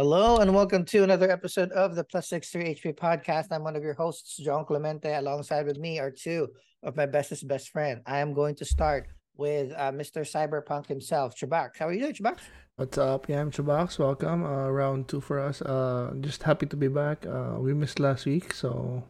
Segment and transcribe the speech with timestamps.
[0.00, 3.48] Hello and welcome to another episode of the Plus Six Three HP podcast.
[3.50, 5.12] I'm one of your hosts, Jong Clemente.
[5.12, 6.48] Alongside with me are two
[6.82, 8.00] of my bestest best friend.
[8.06, 10.22] I am going to start with uh, Mr.
[10.24, 11.76] Cyberpunk himself, Chabak.
[11.78, 12.38] How are you doing, Chabak?
[12.76, 13.28] What's up?
[13.28, 13.98] Yeah, I'm Chubax.
[13.98, 14.42] Welcome.
[14.42, 15.60] Uh, round two for us.
[15.60, 17.26] Uh, just happy to be back.
[17.26, 19.04] Uh, we missed last week, so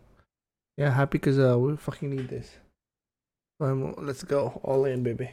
[0.76, 2.50] yeah, happy because uh, we fucking need this.
[3.60, 5.30] Um, let's go all in, baby.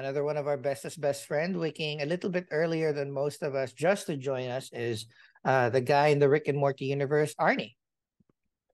[0.00, 3.54] Another one of our bestest best friend, waking a little bit earlier than most of
[3.54, 5.04] us just to join us, is
[5.44, 7.76] uh, the guy in the Rick and Morty universe, Arnie.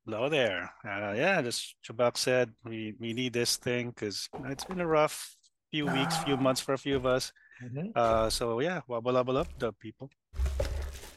[0.05, 0.71] Hello there.
[0.87, 5.37] Uh, yeah, as Chabak said, we, we need this thing because it's been a rough
[5.73, 7.33] few weeks, few months for a few of us.
[7.61, 7.91] Mhm.
[7.97, 10.09] Uh, so yeah, wobble wobble up, the people.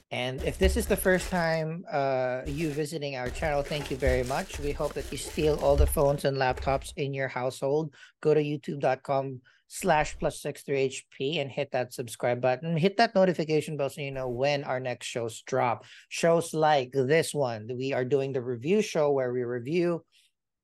[0.09, 4.23] And if this is the first time uh, you visiting our channel, thank you very
[4.23, 4.58] much.
[4.58, 7.94] We hope that you steal all the phones and laptops in your household.
[8.22, 12.75] Go to youtube.com slash plus six three HP and hit that subscribe button.
[12.75, 15.86] Hit that notification bell so you know when our next shows drop.
[16.09, 17.70] Shows like this one.
[17.78, 20.03] We are doing the review show where we review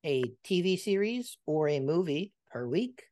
[0.04, 3.04] a TV series or a movie per week.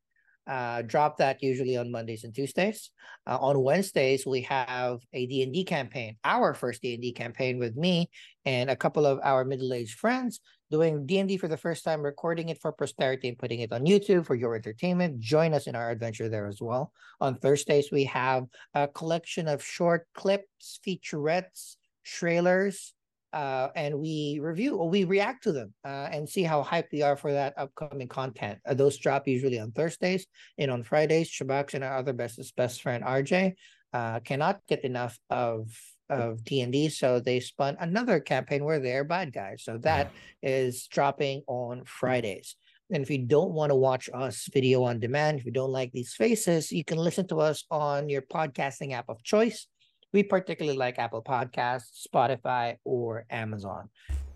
[0.46, 2.90] Uh, drop that usually on Mondays and Tuesdays.
[3.26, 8.10] Uh, on Wednesdays, we have a D&D campaign, our first D&D campaign with me
[8.44, 10.40] and a couple of our middle-aged friends
[10.74, 14.26] doing D&D for the first time, recording it for posterity and putting it on YouTube
[14.26, 15.20] for your entertainment.
[15.20, 16.90] Join us in our adventure there as well.
[17.20, 18.42] On Thursdays, we have
[18.74, 22.92] a collection of short clips, featurettes, trailers,
[23.32, 27.02] uh, and we review or we react to them uh, and see how hyped we
[27.02, 28.58] are for that upcoming content.
[28.66, 30.26] Uh, those drop usually on Thursdays
[30.58, 31.30] and on Fridays.
[31.30, 33.54] Chubax and our other bestest best friend RJ
[33.92, 35.68] uh, cannot get enough of
[36.10, 39.64] of D and D, so they spun another campaign where they're bad guys.
[39.64, 40.10] So that
[40.42, 42.56] is dropping on Fridays.
[42.90, 45.90] And if you don't want to watch us video on demand, if you don't like
[45.92, 49.66] these faces, you can listen to us on your podcasting app of choice.
[50.12, 53.88] We particularly like Apple Podcasts, Spotify, or Amazon.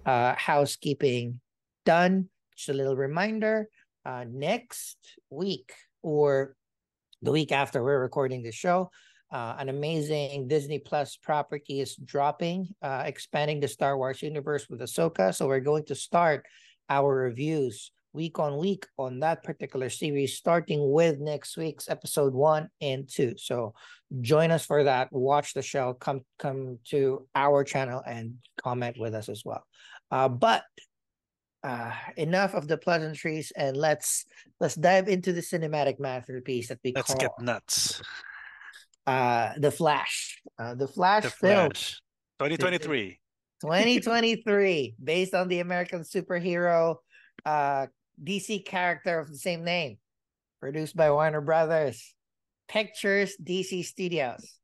[0.04, 1.40] Uh, housekeeping
[1.84, 2.30] done.
[2.56, 3.68] Just a little reminder
[4.04, 4.96] uh, next
[5.30, 6.56] week or
[7.22, 8.90] the week after we're recording the show,
[9.30, 14.80] uh, an amazing Disney Plus property is dropping, uh, expanding the Star Wars universe with
[14.80, 15.34] Ahsoka.
[15.34, 16.46] So we're going to start
[16.88, 22.68] our reviews week on week on that particular series, starting with next week's episode one
[22.80, 23.34] and two.
[23.36, 23.74] So
[24.20, 25.12] join us for that.
[25.12, 25.94] Watch the show.
[25.94, 29.64] Come come to our channel and comment with us as well.
[30.10, 30.64] Uh, but
[31.62, 34.24] uh, enough of the pleasantries and let's
[34.60, 38.00] let's dive into the cinematic masterpiece that we Let's call get nuts.
[39.08, 40.40] Uh the Flash.
[40.58, 42.00] Uh, the Flash The film Flash.
[42.38, 43.18] 2023.
[43.62, 46.96] 2023 based on the American superhero
[47.44, 47.86] uh
[48.22, 49.98] DC character of the same name
[50.60, 52.14] produced by Warner Brothers
[52.68, 54.58] Pictures DC Studios.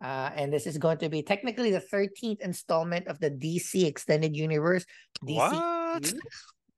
[0.00, 4.36] Uh, and this is going to be technically the 13th installment of the DC Extended
[4.36, 4.86] Universe.
[5.26, 6.14] DC What?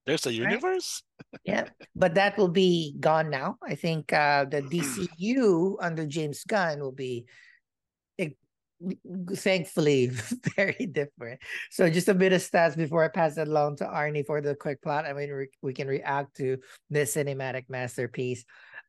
[0.06, 1.02] There's a universe?
[1.44, 1.69] yeah,
[2.00, 3.59] but that will be gone now.
[3.62, 7.27] I think uh, the DCU under James Gunn will be,
[9.34, 10.06] thankfully,
[10.56, 11.41] very different.
[11.71, 14.55] So, just a bit of stats before I pass it along to Arnie for the
[14.55, 15.05] quick plot.
[15.05, 16.56] I mean, re- we can react to
[16.88, 18.47] this cinematic masterpiece.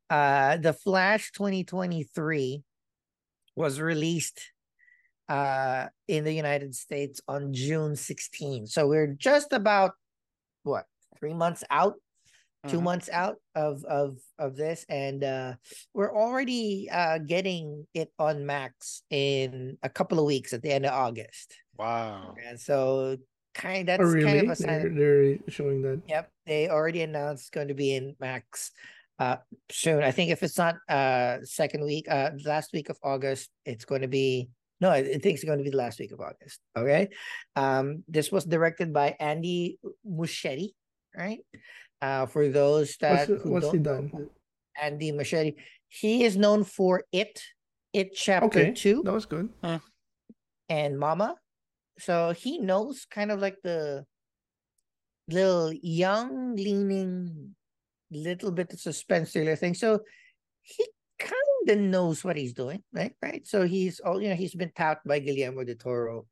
[0.10, 2.64] Uh, the Flash 2023
[3.58, 4.40] was released
[5.28, 8.68] uh, in the United States on June 16.
[8.68, 9.92] So, we're just about
[10.64, 10.86] what
[11.20, 11.96] three months out
[12.68, 12.84] two Mhm.
[12.84, 15.54] months out of of of this and uh
[15.94, 20.86] we're already uh getting it on max in a couple of weeks at the end
[20.86, 22.36] of august Wow.
[22.46, 23.18] and so
[23.56, 24.26] kind that's oh, really?
[24.26, 26.02] kind of a they're, sign they're showing that.
[26.08, 28.72] yep they already announced it's going to be in max
[29.20, 29.38] uh
[29.72, 33.86] soon i think if it's not uh second week uh last week of august it's
[33.86, 34.50] going to be
[34.80, 37.10] no i I think it's going to be the last week of august okay
[37.56, 40.70] um this was directed by andy muschietti
[41.18, 41.40] right
[42.02, 44.30] uh for those that What's, who what's he don't know done?
[44.82, 45.56] Andy Muschietti.
[45.90, 47.42] He is known for It,
[47.94, 49.50] It Chapter Okay, 2 that was good.
[50.70, 51.36] and Mama.
[52.00, 54.06] So he knows kind of like the
[55.28, 57.56] little young leaning
[58.10, 59.74] little bit of suspense thriller thing.
[59.74, 60.00] So
[60.62, 60.86] he
[61.20, 63.14] kind of knows what he's doing, right?
[63.22, 63.46] Right.
[63.46, 66.26] So he's all you know, he's been tapped by Guillermo del Toro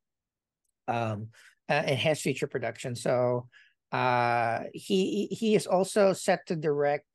[0.87, 1.27] um
[1.69, 2.95] uh, and has feature production.
[2.95, 3.47] So
[3.91, 7.07] uh he he is also set to direct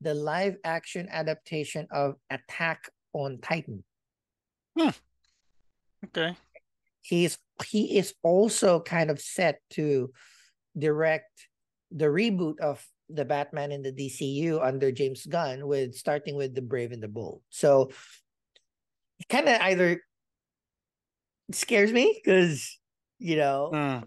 [0.00, 3.84] the live action adaptation of Attack on Titan.
[6.06, 6.36] Okay.
[7.02, 10.10] He's he is also kind of set to
[10.76, 11.48] direct
[11.90, 16.62] the reboot of the Batman in the DCU under James Gunn with starting with the
[16.62, 17.42] Brave and the Bold.
[17.50, 17.90] So
[19.28, 20.02] kind of either
[21.52, 22.78] scares me because
[23.18, 24.04] you know Mm,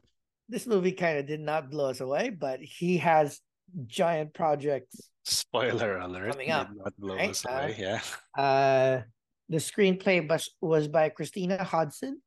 [0.49, 3.39] this movie kind of did not blow us away, but he has
[3.87, 5.09] giant projects.
[5.25, 6.31] spoiler alert.
[6.31, 7.29] Coming did up, not blow right?
[7.29, 7.75] us Uh, away.
[7.79, 8.01] Yeah.
[8.37, 9.01] Uh,
[9.49, 12.21] the screenplay was was by Christina Hodson.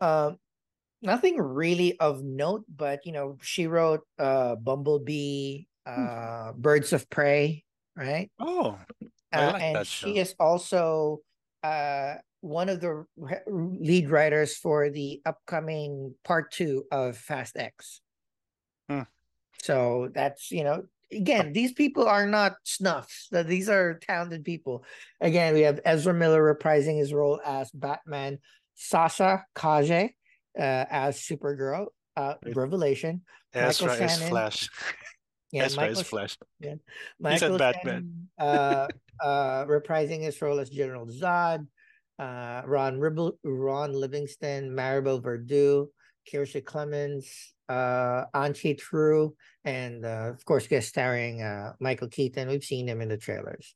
[0.00, 0.36] Um,
[1.00, 7.64] nothing really of note, but you know she wrote uh Bumblebee, uh Birds of Prey,
[7.96, 8.30] right?
[8.38, 8.76] Oh,
[9.32, 11.20] I Uh, like and she is also
[11.62, 13.04] uh one of the
[13.46, 18.00] lead writers for the upcoming part two of Fast X.
[18.88, 19.02] Hmm.
[19.62, 23.28] So that's you know again these people are not snuffs.
[23.30, 24.84] That these are talented people.
[25.20, 28.38] Again, we have Ezra Miller reprising his role as Batman,
[28.74, 30.10] Sasha Calle
[30.58, 32.34] uh, as Supergirl, uh.
[32.54, 33.22] Revelation.
[33.54, 34.28] Michael Ezra is Shannon.
[34.28, 34.68] Flash.
[35.52, 36.38] Yeah, Ezra Michael is Flash.
[37.18, 38.28] Michael Batman.
[38.38, 38.86] Shannon, uh,
[39.20, 41.66] uh, reprising his role as General Zod,
[42.20, 45.86] uh, Ron Ribble, Ron Livingston, Maribel Verdú,
[46.30, 47.24] Kiersey Clemons,
[47.68, 49.34] uh, Antje Traue,
[49.64, 52.48] and uh, of course, guest starring uh, Michael Keaton.
[52.48, 53.74] We've seen him in the trailers.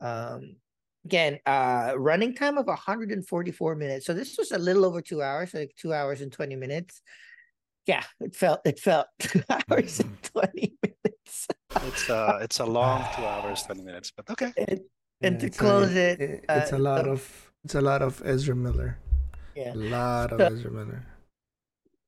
[0.00, 0.56] Um,
[1.04, 4.06] again, uh, running time of 144 minutes.
[4.06, 7.02] So this was a little over two hours, like two hours and 20 minutes.
[7.86, 11.48] Yeah, it felt it felt two hours and 20 minutes.
[11.86, 14.52] It's uh it's a long two hours, 20 minutes, but okay.
[14.56, 14.80] And,
[15.22, 18.02] and to it's a- close it, it's uh, a lot the- of it's a lot
[18.02, 18.98] of Ezra Miller.
[19.54, 19.74] Yeah.
[19.74, 21.06] A lot of So- Ezra Miller.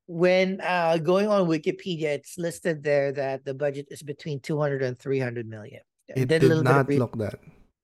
[0.06, 4.99] when uh going on Wikipedia, it's listed there that the budget is between 200 and
[4.99, 5.81] 300 million.
[6.08, 7.38] It did a did little bit of not re- look that.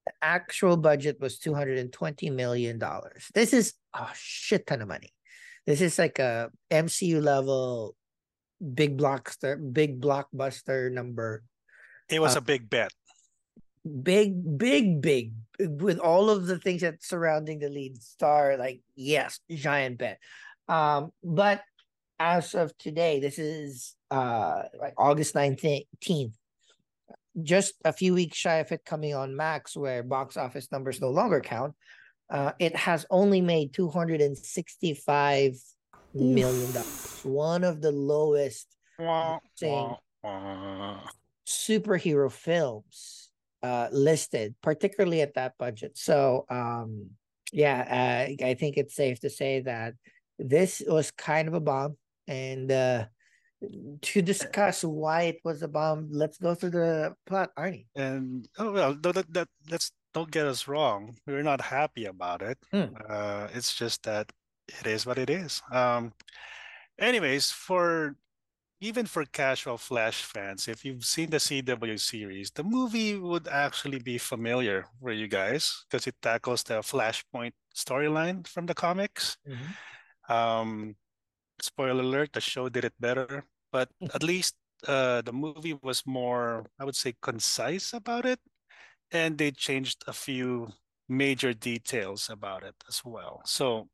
[0.06, 3.28] the actual budget was 220 million dollars.
[3.34, 5.12] This is a shit ton of money.
[5.66, 7.94] This is like a MCU level
[8.58, 11.44] big blockbuster, big blockbuster number.
[12.08, 12.92] It was Uh, a big bet.
[14.02, 19.40] Big, big, big with all of the things that surrounding the lead star, like yes,
[19.50, 20.18] giant bet.
[20.68, 21.62] Um, but
[22.18, 26.32] as of today, this is uh like August 19th.
[27.42, 31.10] Just a few weeks shy of it coming on Max, where box office numbers no
[31.10, 31.74] longer count.
[32.30, 35.54] Uh, it has only made 265
[36.14, 37.20] million dollars.
[37.22, 38.66] One of the lowest
[41.46, 43.27] superhero films
[43.62, 47.10] uh listed particularly at that budget so um
[47.52, 49.94] yeah uh, i think it's safe to say that
[50.38, 51.96] this was kind of a bomb
[52.26, 53.04] and uh
[54.02, 58.70] to discuss why it was a bomb let's go through the plot arnie And oh
[58.70, 61.16] well, no, that, that let's don't get us wrong.
[61.26, 62.58] We're not happy about it.
[62.72, 62.94] Hmm.
[63.08, 64.30] Uh, it's just that
[64.68, 65.62] it is what it is.
[65.70, 66.12] Um,
[66.98, 68.16] anyways, for
[68.80, 73.98] even for casual Flash fans, if you've seen the CW series, the movie would actually
[73.98, 79.36] be familiar for you guys because it tackles the Flashpoint storyline from the comics.
[80.28, 80.96] Um,
[81.60, 84.54] spoiler alert: the show did it better, but at least
[84.86, 88.40] uh, the movie was more, I would say, concise about it,
[89.10, 90.68] and they changed a few
[91.08, 93.42] major details about it as well.
[93.44, 93.88] So,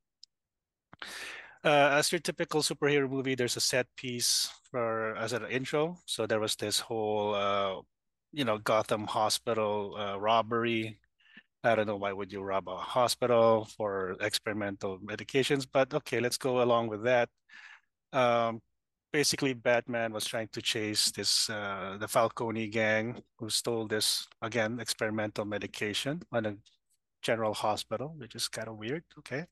[1.64, 5.98] uh, as your typical superhero movie, there's a set piece for as an intro.
[6.06, 7.80] So there was this whole, uh,
[8.32, 10.98] you know, Gotham Hospital uh, robbery.
[11.64, 16.36] I don't know why would you rob a hospital for experimental medications, but okay, let's
[16.36, 17.30] go along with that.
[18.12, 18.60] Um,
[19.12, 24.78] basically, Batman was trying to chase this uh, the Falcone gang who stole this again
[24.80, 26.56] experimental medication on a
[27.22, 29.04] general hospital, which is kind of weird.
[29.18, 29.46] Okay.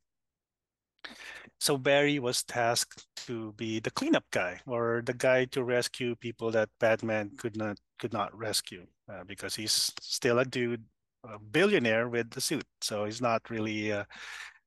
[1.61, 6.50] So Barry was tasked to be the cleanup guy or the guy to rescue people
[6.50, 10.82] that Batman could not could not rescue uh, because he's still a dude,
[11.23, 12.66] a billionaire with the suit.
[12.80, 14.06] So he's not really a,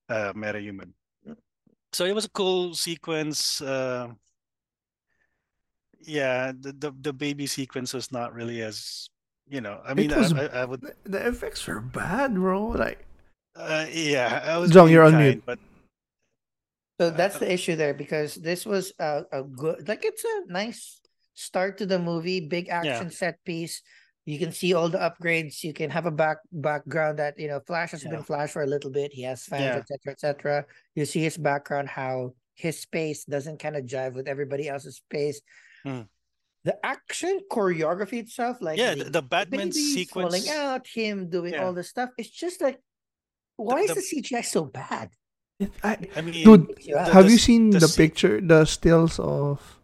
[0.08, 0.94] a meta-human.
[1.92, 3.62] So it was a cool sequence.
[3.62, 4.12] Uh,
[6.00, 9.10] yeah, the, the the baby sequence was not really as
[9.48, 9.82] you know.
[9.86, 10.82] I mean, was- I, I would.
[11.04, 12.68] The, effects were bad, bro.
[12.68, 13.06] Like
[13.56, 14.72] Uh, yeah, I was.
[14.72, 15.44] Being you're on mute.
[15.46, 15.60] But
[17.00, 21.02] So that's the issue there because this was a, a good, like it's a nice
[21.34, 23.82] start to the movie, big action set piece.
[24.26, 25.62] You can see all the upgrades.
[25.64, 28.12] You can have a back background that you know Flash has Yeah.
[28.12, 29.12] been Flash for a little bit.
[29.14, 29.76] He has fans, Yeah.
[29.78, 30.66] etc., etc.
[30.96, 35.42] You see his background, how his space doesn't kind of jive with everybody else's space.
[35.86, 36.08] Mm.
[36.64, 41.54] The action choreography itself, like yeah, the, the, the Batman babies falling out, him doing
[41.54, 41.66] Yeah.
[41.66, 42.10] all this stuff.
[42.18, 42.80] It's just like,
[43.58, 45.12] why is the- the CGI so bad?
[45.60, 48.66] It, I, I mean, dude, Freaks you the- have you seen the the, picture, the
[48.66, 49.80] stills of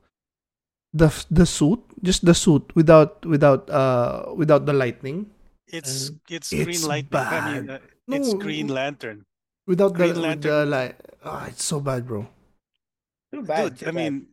[0.93, 5.31] the the suit, just the suit without without uh without the lightning?
[5.71, 7.21] it's it's it's Green Lightning.
[7.23, 7.81] I mean, bad.
[7.81, 9.23] uh, it's No, Green Lantern.
[9.67, 12.27] Without the, Green with Lantern- the like, ah, it's so bad, bro.
[13.33, 13.69] Too bad.
[13.69, 13.95] Dude, too I bad.
[13.95, 14.27] mean,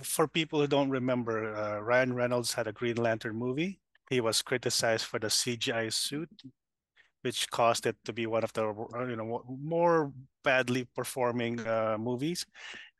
[0.00, 3.80] for people who don't remember, uh, Ryan Reynolds had a Green Lantern movie.
[4.08, 6.30] He was criticized for the CGI suit,
[7.20, 10.10] which caused it to be one of the uh, you know more
[10.48, 12.46] badly performing uh, movies.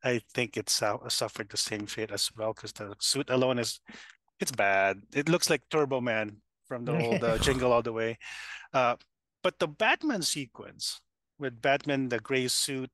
[0.05, 3.81] I think it su- suffered the same fate as well because the suit alone is
[4.39, 5.01] it's bad.
[5.15, 6.37] It looks like Turbo Man
[6.69, 8.19] from the old uh, Jingle All the Way.
[8.75, 8.97] Uh,
[9.43, 11.01] but the Batman sequence
[11.39, 12.91] with Batman, the gray suit,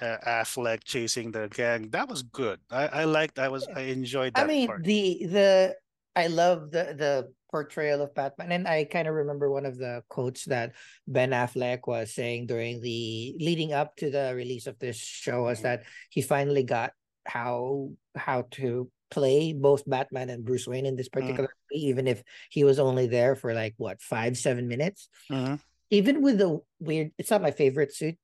[0.00, 2.60] uh, Affleck chasing the gang, that was good.
[2.70, 3.38] I, I liked.
[3.38, 3.66] I was.
[3.74, 4.84] I enjoyed that I mean, part.
[4.84, 5.76] the the
[6.16, 10.02] I love the the portrayal of Batman, and I kind of remember one of the
[10.08, 10.72] quotes that
[11.06, 15.60] Ben Affleck was saying during the leading up to the release of this show was
[15.60, 15.62] Mhm.
[15.62, 16.92] that he finally got
[17.26, 21.12] how how to play both Batman and Bruce Wayne in this Mm.
[21.12, 25.08] particular movie, even if he was only there for like what five seven minutes.
[25.30, 25.60] Mhm.
[25.90, 28.18] Even with the weird, it's not my favorite suit.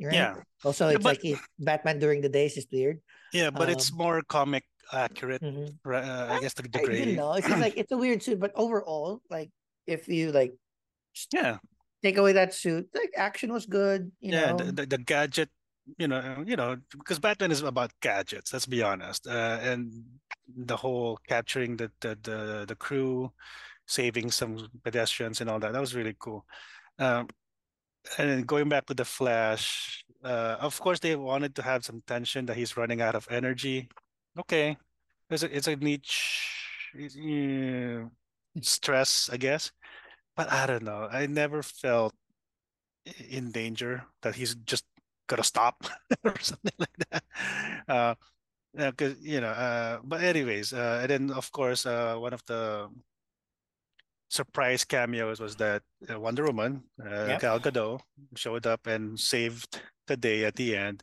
[0.00, 0.14] Right?
[0.14, 3.00] Yeah, Also, Yeah, it's but- like Batman during the days is weird.
[3.32, 5.42] yeah, but it's Um, more comic accurate.
[5.42, 5.78] Mhm.
[5.84, 7.32] right, Uh, I guess the, the I know.
[7.34, 9.50] It's like it's a weird suit, but overall, like
[9.86, 10.54] if you like
[11.32, 11.58] Yeah,
[12.02, 14.12] take away that suit, like action was good.
[14.20, 15.50] You yeah, know, the, the, the gadget.
[15.96, 18.52] You know, you know, because Batman is about gadgets.
[18.52, 19.26] Let's be honest.
[19.26, 20.04] Uh, and
[20.46, 23.32] the whole capturing the the the, the crew,
[23.86, 25.72] saving some pedestrians and all that.
[25.72, 26.46] That was really cool.
[26.98, 27.28] Um,
[28.18, 32.02] and then going back to the Flash, uh, of course they wanted to have some
[32.02, 33.88] tension that he's running out of energy.
[34.38, 34.76] Okay,
[35.30, 36.54] it's a it's a niche
[36.94, 38.06] uh,
[38.62, 39.72] stress, I guess.
[40.36, 41.08] But I don't know.
[41.10, 42.14] I never felt
[43.28, 44.84] in danger that he's just
[45.26, 45.84] gonna stop
[46.24, 47.24] or something like that.
[47.88, 48.14] Uh,
[48.74, 49.50] because you know.
[49.50, 52.88] Uh, but anyways, uh, and then of course, uh, one of the
[54.28, 57.40] surprise cameos was that uh, Wonder Woman, uh, Yep.
[57.40, 58.00] Gal Gadot,
[58.36, 61.02] showed up and saved the day at the end.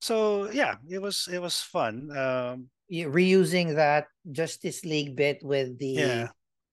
[0.00, 2.10] So yeah, it was it was fun.
[2.16, 6.28] Um, you reusing that Justice League bit with the Yeah.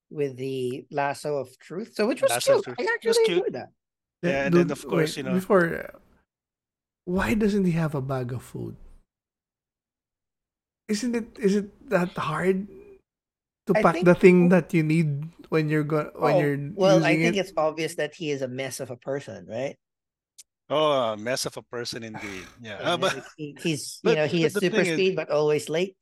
[0.10, 1.94] with the lasso of truth.
[1.96, 2.76] So which was Lasso cute.
[2.80, 3.38] I It was actually cute.
[3.38, 3.70] enjoyed that.
[4.22, 6.00] Yeah, and then, of course, wait, you know- Before, uh,
[7.06, 8.76] why doesn't he have a bag of food?
[10.88, 11.38] Isn't it?
[11.40, 12.68] Is it that hard
[13.68, 16.60] to I pack think- the thing that you need when you're going when Oh, you're
[16.74, 17.40] well, I think it?
[17.42, 19.78] it's obvious that he is a mess of a person, right?
[20.70, 22.46] Oh, a mess of a person indeed.
[22.62, 25.16] Yeah, uh, but he- he's but- you know he but is super thing is- speed
[25.16, 25.98] but always late.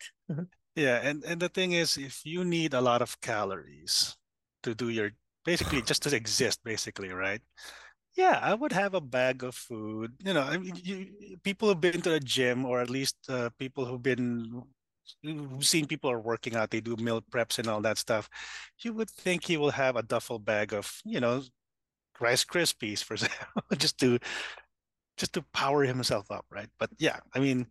[0.75, 4.17] Yeah, and and the thing is, if you need a lot of calories
[4.63, 5.11] to do your
[5.45, 7.41] basically just to exist, basically, right?
[8.15, 10.13] Yeah, I would have a bag of food.
[10.23, 13.49] You know, I mean, you, people who've been to the gym, or at least uh,
[13.57, 14.61] people who've been
[15.21, 18.29] who've seen people are working out, they do meal preps and all that stuff.
[18.81, 21.43] You would think he will have a duffel bag of, you know,
[22.19, 24.19] Rice Krispies for example, just to
[25.17, 26.69] just to power himself up, right?
[26.79, 27.67] But yeah, I mean,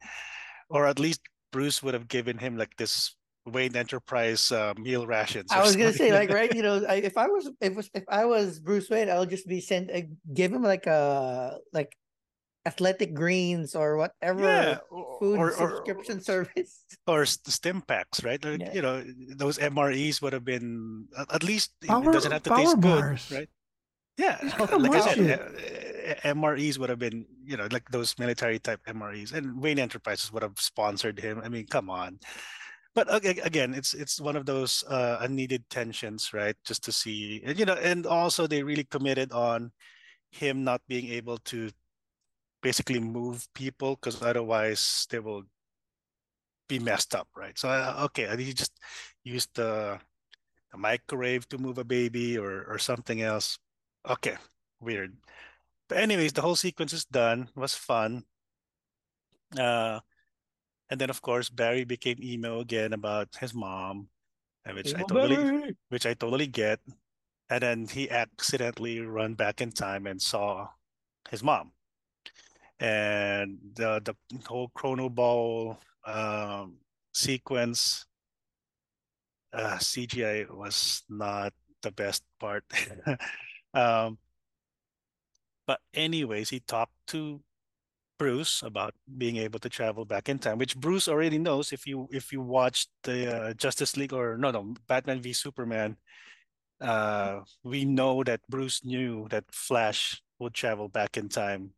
[0.69, 1.21] or at least
[1.51, 5.51] Bruce would have given him like this Wayne Enterprise uh, meal rations.
[5.51, 7.91] I or was gonna say like right, you know, I, if I was if was
[7.95, 11.97] if I was Bruce Wayne, I'll just be sent uh, give him like a like
[12.65, 16.85] athletic greens or whatever yeah, or, food or, or, subscription service.
[17.07, 18.43] or stim packs, right?
[18.45, 18.73] Like, Yeah.
[18.73, 22.55] You know, those MREs would have been at least it- Power- it doesn't have to
[22.55, 23.29] taste bars.
[23.29, 23.51] good, right?
[24.19, 25.41] Yeah, He's got like I said, shit.
[25.41, 29.79] uh, uh, MREs would have been, you know, like those military type MREs, and Wayne
[29.79, 31.41] Enterprises would have sponsored him.
[31.43, 32.19] I mean, come on.
[32.95, 36.57] But again, it's it's one of those uh, unneeded tensions, right?
[36.65, 39.73] Just to see, and you know, and also they really committed on
[40.31, 41.71] him not being able to
[42.63, 45.45] basically move people because otherwise they will
[46.69, 47.59] be messed up, right?
[47.59, 48.73] So uh, okay, and he just
[49.25, 49.99] used the,
[50.73, 53.59] the microwave to move a baby or or something else.
[54.09, 54.37] Okay,
[54.81, 55.17] weird.
[55.89, 57.49] But anyways, the whole sequence is done.
[57.55, 58.25] It was fun.
[59.59, 60.01] Uh,
[60.91, 64.09] and then of course Barry became emo again about his mom,
[64.65, 65.77] and which I totally Barry!
[65.89, 66.81] which I totally get.
[67.51, 70.69] And then he accidentally run back in time and saw
[71.31, 71.73] his mom.
[72.81, 74.17] And the the
[74.47, 76.79] whole chrono bowl um,
[77.13, 78.07] sequence
[79.53, 82.65] uh, CGI was not the best part.
[83.75, 84.19] um,
[85.67, 87.41] but anyways, he talked to
[88.19, 92.09] Bruce about being able to travel back in time, which Bruce already knows if you
[92.13, 95.97] if you watched the uh, Justice League or no no Batman v Superman.
[96.81, 101.75] Uh, we know that Bruce knew that Flash would travel back in time.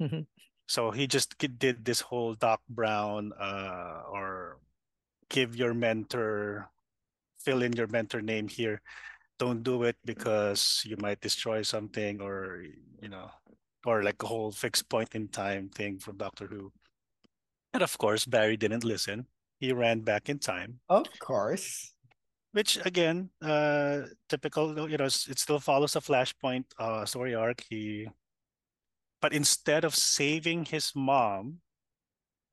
[0.00, 0.26] Mhm.
[0.68, 4.58] So he just did this whole Doc Brown uh, or
[5.30, 6.70] give your mentor,
[7.38, 8.82] fill in your mentor name here.
[9.38, 12.64] Don't do it because you might destroy something or,
[13.02, 13.30] you know,
[13.84, 16.72] or like a whole fixed point in time thing from Doctor Who.
[17.74, 19.26] And of course, Barry didn't listen.
[19.60, 21.92] He ran back in time, Of course.
[22.52, 24.88] which again, uh, typical.
[24.88, 27.62] You know, it still follows a Flashpoint uh, story arc.
[27.68, 28.08] He,
[29.20, 31.60] but instead of saving his mom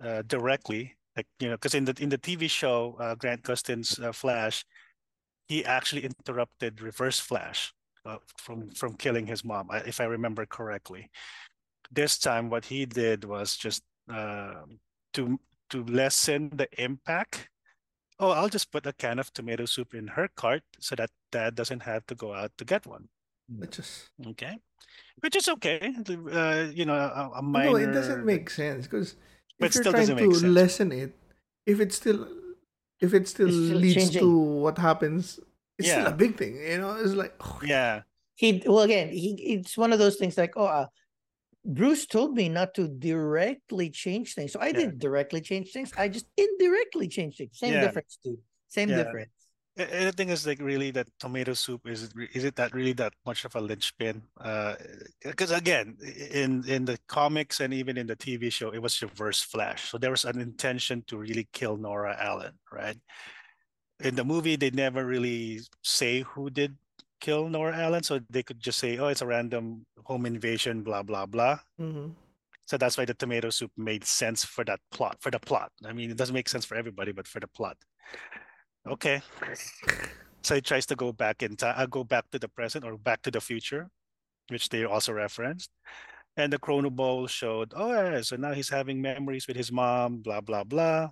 [0.03, 3.99] uh, directly, like you know, because in the in the TV show, uh, Grant Gustin's
[3.99, 4.65] uh, Flash,
[5.47, 7.73] he actually interrupted Reverse Flash
[8.05, 11.09] uh, from from killing his mom, if I remember correctly.
[11.91, 14.63] This time, what he did was just uh,
[15.13, 17.49] to to lessen the impact.
[18.19, 21.55] Oh, I'll just put a can of tomato soup in her cart so that dad
[21.55, 23.09] doesn't have to go out to get one.
[23.61, 24.57] It just Okay,
[25.21, 25.93] which is okay.
[26.31, 27.71] Uh, you know, a, a minor.
[27.71, 29.15] no, it doesn't make sense because
[29.59, 31.13] But if you're still trying to lessen it,
[31.65, 32.27] if it's still,
[33.03, 34.21] if it still, still leads changing.
[34.21, 34.31] to
[34.63, 35.39] what happens,
[35.77, 36.55] it's still a big thing.
[36.55, 38.01] You know, it's like oh, Yeah,
[38.35, 40.87] He well again, he it's one of those things like, oh uh,
[41.65, 44.53] Bruce told me not to directly change things.
[44.53, 44.79] So I Yeah.
[44.79, 45.91] didn't directly change things.
[45.97, 47.59] I just indirectly changed things.
[47.59, 47.81] Same Yeah.
[47.81, 48.39] difference, dude.
[48.67, 49.03] Same Yeah.
[49.03, 49.31] difference.
[49.75, 52.73] And the thing is, like, really, that tomato soup is it re- is it that
[52.75, 54.21] really that much of a linchpin?
[55.23, 55.97] Because again,
[56.31, 59.97] in in the comics and even in the TV show, it was Reverse Flash, so
[59.97, 62.97] there was an intention to really kill Nora Allen, right?
[63.99, 66.77] In the movie, they never really say who did
[67.19, 71.03] kill Nora Allen, so they could just say, "Oh, it's a random home invasion," blah
[71.03, 71.59] blah blah.
[71.79, 72.13] mhm.
[72.65, 75.71] So that's why the tomato soup made sense for that plot, for the plot.
[75.85, 77.77] I mean, it doesn't make sense for everybody, but for the plot.
[78.87, 79.21] Okay.
[80.43, 82.97] So he tries to go back in time, uh, go back to the present or
[82.97, 83.87] back to the future,
[84.49, 85.69] which they also referenced.
[86.35, 90.17] And the Chrono Bowl showed, oh, yeah, so now he's having memories with his mom,
[90.17, 91.09] blah, blah, blah.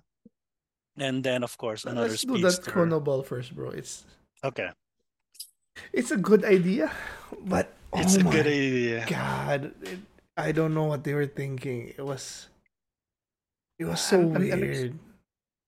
[0.98, 3.70] And then, of course, another Let's do that chrono bowl first, bro.
[3.70, 4.04] It's
[4.44, 4.68] Okay.
[5.94, 6.92] it's a good idea,
[7.46, 9.06] but It's oh a my good idea.
[9.08, 9.98] god, it,
[10.36, 11.94] I don't know what they were thinking.
[11.96, 12.48] It was
[13.78, 14.98] it was so I'm- I'm- I'm weird.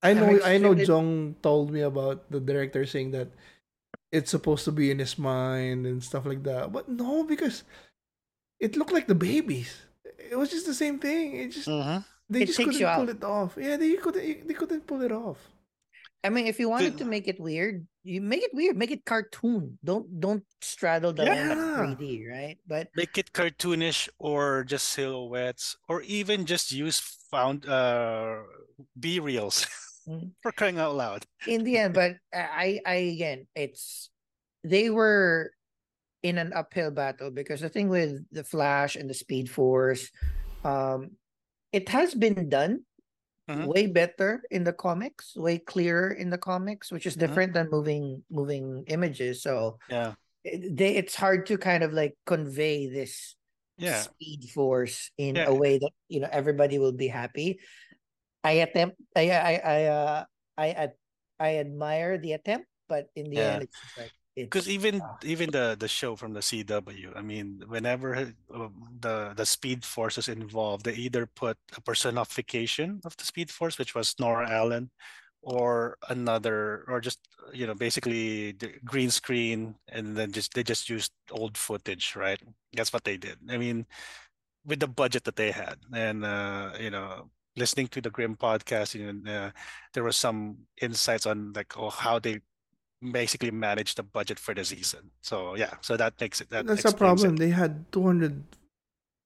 [0.04, 3.32] I know I know Jong told me about the director saying that
[4.12, 6.70] it's supposed to be in his mind and stuff like that.
[6.70, 7.64] But no, because
[8.60, 9.74] it looked like the babies.
[10.04, 11.36] It was just the same thing.
[11.36, 12.04] It just Mhm.
[12.28, 13.56] they It just couldn't pull it off.
[13.58, 15.40] Yeah, they couldn't they couldn't pull it off.
[16.24, 18.80] I mean, if you wanted to make it weird, you make it weird.
[18.80, 19.76] Make it cartoon.
[19.84, 22.56] Don't don't straddle the line of 3D, right?
[22.64, 26.96] But Make it cartoonish or just silhouettes or even just use
[27.28, 28.40] found uh
[28.98, 29.66] B reels.
[30.42, 31.24] for crying out loud.
[31.46, 34.10] in the end, but I I again, it's
[34.62, 35.52] they were
[36.22, 40.10] in an uphill battle because the thing with the Flash and the Speed Force,
[40.64, 41.16] um,
[41.72, 42.84] it has been done
[43.50, 43.66] Mhm.
[43.68, 47.20] way better in the comics, way clearer in the comics, which is Mhm.
[47.20, 49.42] different than moving moving images.
[49.42, 50.14] So Yeah.
[50.44, 53.36] it, they it's hard to kind of like convey this
[53.76, 54.00] Yeah.
[54.00, 55.48] speed force in Yeah.
[55.48, 57.60] a way that you know everybody will be happy.
[58.44, 60.24] I attempt I I I uh
[60.58, 60.88] I
[61.40, 63.58] I admire the attempt, but in the Yeah.
[63.58, 65.16] end it's like because even ah.
[65.22, 68.14] even the the show from the CW, I mean, whenever
[68.52, 68.68] uh,
[69.00, 73.78] the the Speed Force is involved, they either put a personification of the Speed Force,
[73.78, 74.90] which was Nora Allen,
[75.42, 77.20] or another, or just
[77.52, 82.40] you know, basically the green screen, and then just they just used old footage, right?
[82.74, 83.38] That's what they did.
[83.48, 83.86] I mean,
[84.64, 88.94] with the budget that they had, and uh, you know, listening to the Grim podcast,
[88.96, 89.50] and uh,
[89.92, 92.40] there was some insights on like oh how they
[93.12, 95.10] basically manage the budget for the season.
[95.22, 97.34] So yeah, so that makes it that That's a problem.
[97.34, 97.38] It.
[97.38, 98.42] They had two hundred.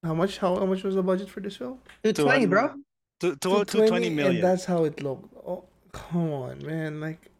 [0.03, 0.38] How much?
[0.38, 1.81] How, how much was the budget for this film?
[2.05, 2.75] 220, bro.
[3.19, 4.37] Two, two, 220 million.
[4.37, 5.35] and that's how it looked.
[5.35, 7.01] Oh, come on, man!
[7.01, 7.31] Like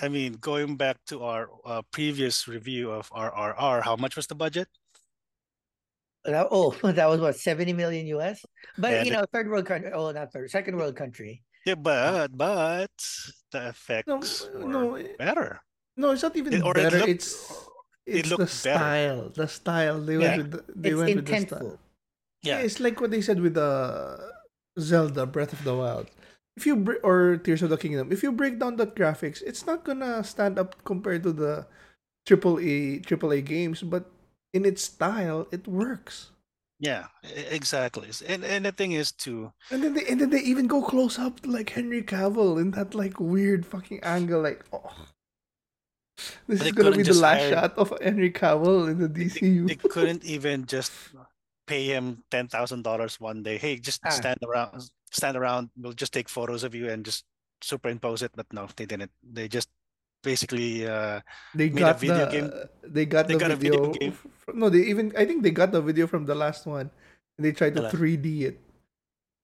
[0.00, 4.34] I mean, going back to our uh, previous review of RRR, how much was the
[4.34, 4.68] budget?
[6.24, 8.44] That, oh, that was what 70 million US.
[8.76, 9.90] But And you know, third world country.
[9.92, 11.42] Oh, not third, second world country.
[11.66, 12.90] Yeah, uh, but but
[13.52, 15.60] the effects no, were no, better.
[15.96, 16.98] no, it's not even It- or it better.
[16.98, 17.34] looked- it's
[18.06, 18.78] it it's looked the better.
[18.78, 19.22] style.
[19.34, 19.98] The style.
[20.00, 20.36] They Yeah.
[20.36, 20.50] went with.
[20.52, 21.78] The, they it's went with the style.
[22.42, 23.70] Yeah, Yeah, it's like what they said with the
[24.80, 26.08] Zelda Breath of the Wild.
[26.56, 29.66] If you br- or Tears of the Kingdom, if you break down the graphics, it's
[29.66, 31.66] not gonna stand up compared to the
[32.26, 34.08] triple A triple A games, but
[34.52, 36.30] in its style, it works.
[36.80, 37.06] yeah,
[37.50, 38.08] exactly.
[38.26, 41.18] And and the thing is too, And then they and then they even go close
[41.18, 44.92] up like Henry Cavill in that like weird fucking angle, like oh.
[46.48, 49.68] This is gonna be the last hire- shot of Henry Cavill in the they, DCU.
[49.68, 50.90] they couldn't even just
[51.66, 53.58] pay him ten thousand dollars one day.
[53.58, 54.10] Hey, just Ah.
[54.10, 55.70] stand around, stand around.
[55.76, 57.24] We'll just take photos of you and just
[57.62, 58.32] superimpose it.
[58.34, 59.10] But no, they didn't.
[59.22, 59.68] They just
[60.22, 61.20] basically uh,
[61.54, 62.50] They made a got video the game.
[62.82, 63.98] they got They the got a video video.
[63.98, 64.12] game.
[64.12, 66.90] f- no, they even I think they got the video from the last one.
[67.36, 68.60] And they tried to last- 3D it.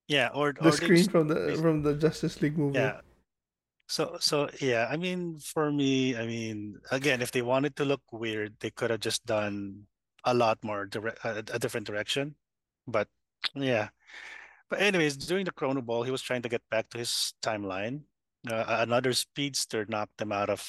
[0.09, 2.79] Yeah, or The or screen just from the from the Justice League movie.
[2.79, 3.01] yeah.
[3.89, 8.03] So so yeah, I mean for me, I mean again, if they wanted to look
[8.13, 9.87] weird, they could have just done
[10.25, 12.35] a lot more direct a, a different direction.
[12.89, 13.09] But
[13.55, 13.89] yeah.
[14.73, 18.09] But anyways, during the Chrono Bowl, he was trying to get back to his timeline.
[18.51, 20.69] Uh, another speedster knocked him out of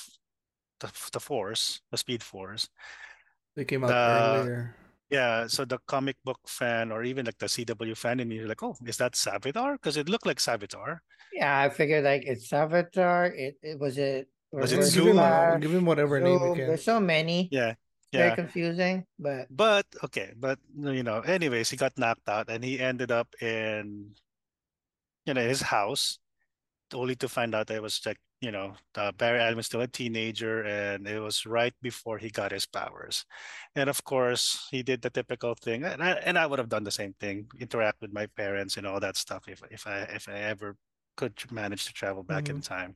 [0.79, 2.69] the, the force, the speed force.
[3.55, 4.75] They came out The- earlier.
[5.11, 8.63] Yeah, so the comic book fan or even like the CW fan and you're like,
[8.63, 9.73] oh, is that Savitar?
[9.73, 10.97] Because it looked like Savitar.
[11.31, 13.25] Yeah, I figured like it's Avatar.
[13.27, 14.27] It, it was it.
[14.51, 16.67] Was it or give him Flash, give him whatever name you Zoom, can.
[16.67, 17.49] There's so many.
[17.51, 17.75] Yeah,
[18.11, 18.19] yeah.
[18.19, 22.79] Very confusing, but But okay, but you know, anyways, he got knocked out and he
[22.79, 24.15] ended up in
[25.25, 26.19] you know his house,
[26.93, 29.81] only to find out that it was like you know uh, Barry Allen was still
[29.81, 33.25] a teenager and it was right before he got his powers,
[33.75, 36.83] and of course he did the typical thing, and I, and I would have done
[36.83, 40.29] the same thing, interact with my parents and all that stuff if if I if
[40.29, 40.75] I ever
[41.17, 42.95] could manage to travel back in time,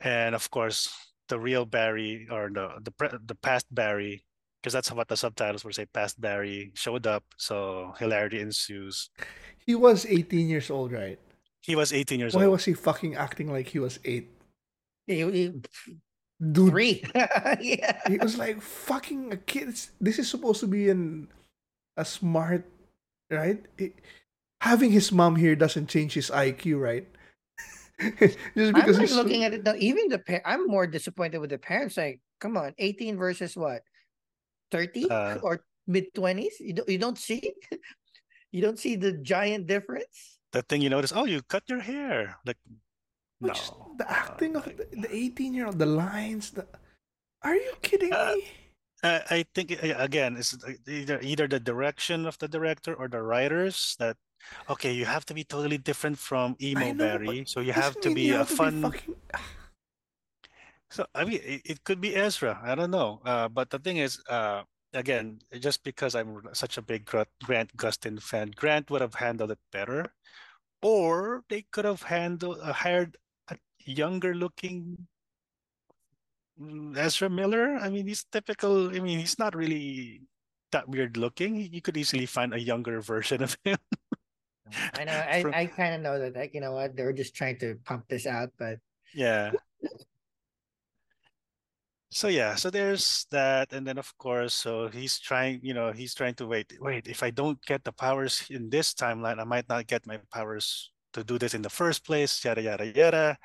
[0.00, 0.88] and of course
[1.28, 4.24] the real Barry or the the pre- the past Barry
[4.60, 9.10] because that's what the subtitles were say past Barry showed up so hilarity ensues.
[9.64, 11.18] He was 18 years old, right?
[11.68, 14.32] He was 18 years Why old Why was he fucking acting like he was eight?
[15.06, 15.52] he, he,
[16.40, 17.04] Dude, three.
[17.60, 18.00] yeah.
[18.08, 19.76] he was like fucking a kid.
[20.00, 21.28] This is supposed to be an
[22.00, 22.64] a smart,
[23.30, 23.60] right?
[23.76, 24.00] It-
[24.60, 27.06] having his mom here doesn't change his IQ, right?
[28.18, 29.76] Just I'm because like he's so- looking at it though.
[29.76, 31.96] Even the pa- I'm more disappointed with the parents.
[31.98, 33.82] Like, come on, 18 versus what?
[34.70, 36.60] 30 Uh, or mid 20s?
[36.60, 37.52] You don't you don't see
[38.54, 40.37] you don't see the giant difference?
[40.52, 42.56] The thing you notice oh you cut your hair like
[43.40, 43.52] no
[43.98, 46.66] the acting of uh, the 18 year old, the lines, the
[47.42, 48.44] are you kidding Uh, me?
[49.04, 50.56] I, I think uh, again it's
[50.88, 54.16] either either the direction of the director or the writers that
[54.68, 58.10] okay you have to be totally different from emo know, Barry so you have to
[58.14, 59.14] be a fun fucking-
[60.90, 62.58] So I mean, it, it could be Ezra.
[62.64, 63.20] I don't know.
[63.20, 68.20] Uh, but the thing is, uh, again, just because I'm such a big Grant, Gustin
[68.22, 70.12] fan, Grant would have handled it better,
[70.82, 73.16] or they could have handled uh, hired
[73.50, 75.08] a younger looking
[76.60, 77.76] mm, Ezra Miller.
[77.76, 78.88] I mean, he's typical.
[78.94, 80.22] I mean, he's not really
[80.72, 81.56] that weird looking.
[81.56, 83.78] You could easily find a younger version of him.
[84.94, 87.12] I know I, From- I kind of know that like you know what they were
[87.12, 88.78] just trying to pump this out, but
[89.14, 89.52] Yeah.
[92.18, 96.18] So yeah, so there's that, and then of course, so he's trying, you know, he's
[96.18, 96.66] trying to wait.
[96.80, 100.18] Wait, if I don't get the powers in this timeline, I might not get my
[100.34, 102.44] powers to do this in the first place.
[102.44, 103.38] Yada yada yada.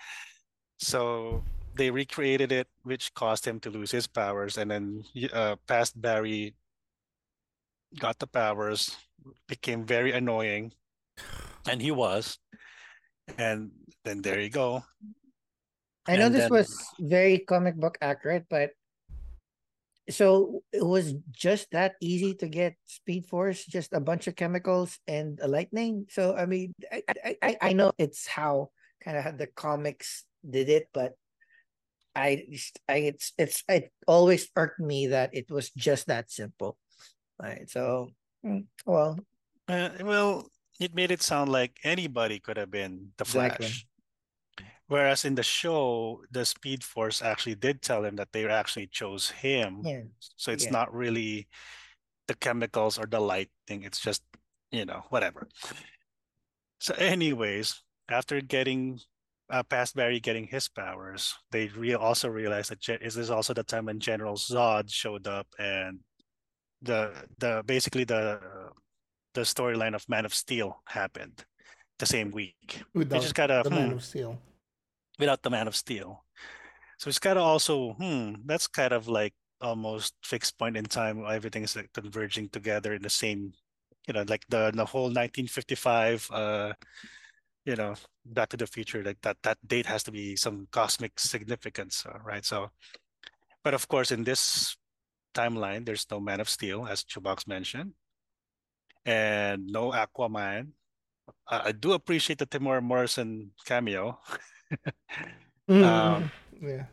[0.80, 1.44] So
[1.78, 6.56] they recreated it, which caused him to lose his powers, and then uh, past Barry
[8.00, 8.98] got the powers,
[9.48, 10.74] became very annoying,
[11.70, 12.40] and he was,
[13.38, 13.70] and
[14.04, 14.82] then there you go.
[16.08, 18.72] I know And this then- was very comic book accurate, but
[20.10, 25.00] so it was just that easy to get Speed Force, just a bunch of chemicals
[25.08, 26.08] and a lightning.
[26.12, 27.04] So I mean, I
[27.42, 28.72] I, I- know it's how
[29.04, 31.16] kind of the comics did it, but
[32.16, 32.44] I
[32.92, 36.78] I it's it's it always irked me that it was just that simple.
[37.40, 37.70] Right.
[37.72, 38.12] So
[38.44, 39.18] mm, well,
[39.72, 40.52] Uh, well,
[40.84, 43.72] it made it sound like anybody could have been the Exactly.
[44.94, 49.32] Whereas in the show, the Speed Force actually did tell him that they actually chose
[49.32, 49.82] him.
[49.84, 50.02] yeah.
[50.38, 50.70] So it's yeah.
[50.70, 51.48] not really
[52.28, 53.82] the chemicals or the lighting.
[53.82, 54.22] It's just,
[54.70, 55.48] you know, whatever.
[56.78, 59.00] So, anyways, after getting
[59.50, 63.56] uh, past Barry getting his powers, they re- also realized that Ge- is this also
[63.56, 66.02] the time when General Zod showed up and
[66.84, 68.40] the the basically the
[69.34, 71.44] the storyline of Man of Steel happened
[71.98, 72.84] the same week.
[72.94, 73.98] without just gotta, the Man hmm.
[73.98, 74.38] of Steel.
[75.20, 76.26] Without the Man of Steel.
[76.98, 81.24] So it's kind of also, hmm, that's kind of like almost fixed point in time.
[81.28, 83.54] Everything is like converging together in the same,
[84.08, 86.74] you know, like the the whole 1955, uh,
[87.66, 87.96] you know,
[88.26, 89.04] Back to the Future.
[89.04, 92.46] Like that that date has to be some cosmic significance, uh, right?
[92.46, 92.70] So,
[93.64, 94.78] but of course, in this
[95.34, 97.94] timeline, there's no Man of Steel, as Chubax mentioned,
[99.06, 100.72] and no Aquaman.
[101.48, 104.20] I, I do appreciate the Temuera Morrison cameo.
[105.70, 106.32] Um,
[106.62, 106.86] yeah.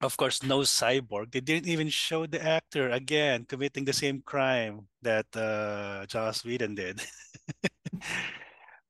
[0.00, 1.30] Of course, no cyborg.
[1.30, 6.74] They didn't even show the actor again committing the same crime that uh, Joss Whedon
[6.74, 7.00] did.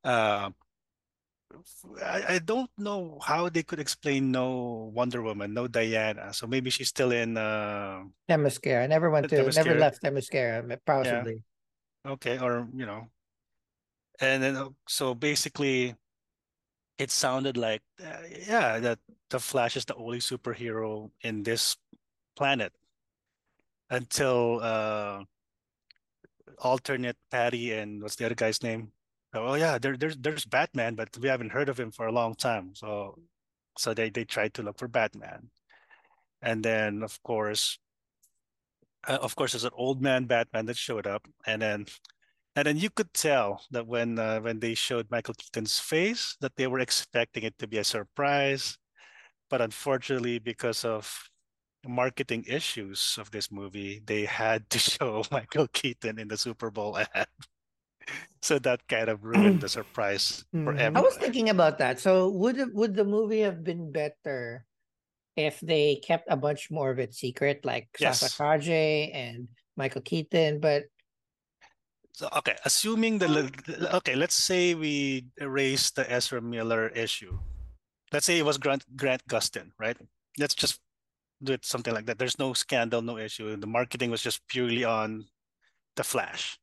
[0.03, 0.55] Um,
[2.03, 6.33] I, I don't know how they could explain no Wonder Woman, no Diana.
[6.33, 7.37] So maybe she's still in.
[7.37, 8.85] Uh, Themyscira.
[8.85, 11.43] I never went to, never left Themyscira, possibly.
[12.07, 13.09] okay, or you know,
[14.21, 15.95] and then uh, so basically,
[17.01, 18.99] it sounded like uh, yeah that
[19.31, 21.77] the Flash is the only superhero in this
[22.37, 22.73] planet
[23.89, 25.25] until uh,
[26.59, 28.93] alternate Patty and what's the other guy's name?
[29.33, 32.35] Oh yeah, there, there's there's Batman, but we haven't heard of him for a long
[32.35, 32.75] time.
[32.75, 33.19] So
[33.79, 35.51] so they they tried to look for Batman,
[36.43, 37.79] and then of course,
[39.07, 41.87] uh, of course, there's an old man Batman that showed up, and then
[42.57, 46.57] and then you could tell that when uh, when they showed Michael Keaton's face that
[46.57, 48.79] they were expecting it to be a surprise,
[49.51, 51.09] but unfortunately, because of
[51.87, 56.99] marketing issues of this movie, they had to show Michael Keaton in the Super Bowl
[56.99, 57.29] ad.
[58.43, 60.97] so that kind of ruined the surprise for Mhm.
[60.97, 61.03] I everyone.
[61.03, 62.01] was thinking about that.
[62.01, 64.67] So would would the movie have been better
[65.37, 68.21] if they kept a bunch more of it secret, like Yes.
[68.21, 70.61] Sasha Calle and Michael Keaton?
[70.61, 70.85] But
[72.13, 73.51] So okay, assuming the
[73.95, 77.39] okay, let's say we erase the Ezra Miller issue.
[78.13, 79.97] Let's say it was Grant Grant Gustin, right?
[80.39, 80.81] Let's just
[81.43, 82.19] do it something like that.
[82.19, 83.57] There's no scandal, no issue.
[83.57, 85.25] The marketing was just purely on
[85.97, 86.59] the Flash.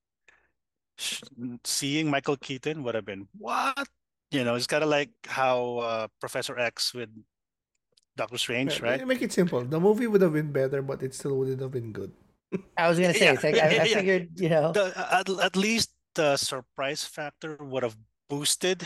[1.64, 3.88] Seeing Michael Keaton would have been what?
[4.32, 7.10] You know, it's kind of like how uh, Professor X with
[8.18, 9.06] Doctor Strange, right?
[9.08, 9.64] Make it simple.
[9.64, 12.12] The movie would have been better, but it still wouldn't have been good.
[12.78, 13.98] I was gonna say, Yeah, it's like I, I yeah.
[14.00, 17.96] figured, you know, the at, at least the surprise factor would have
[18.30, 18.84] boosted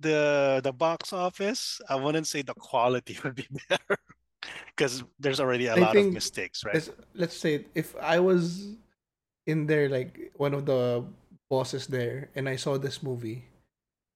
[0.00, 1.80] the the box office.
[1.88, 3.96] I wouldn't say the quality would be better
[4.74, 6.74] because there's already a I lot of mistakes, right?
[6.74, 8.76] Let's let's say if I was
[9.46, 11.04] in there like one of the
[11.48, 13.46] bosses there and I saw this movie,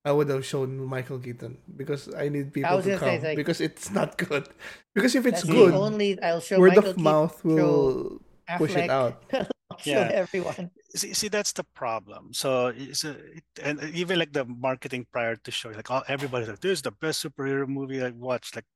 [0.05, 3.25] I would have shown Michael Keaton because I need people was to gonna say, come
[3.25, 4.49] like- because it's not good.
[4.95, 8.21] Because if it's good, only I'll show word Michael of mouth Keaton, show
[8.59, 9.23] will push it out.
[9.33, 10.11] I'll Yeah.
[10.13, 10.71] everyone.
[10.95, 12.33] See, see, that's the problem.
[12.33, 13.17] So, it's a,
[13.63, 16.91] and even like the marketing prior to show, like oh, everybody's like, "This is the
[16.91, 18.67] best superhero movie I watched." Like,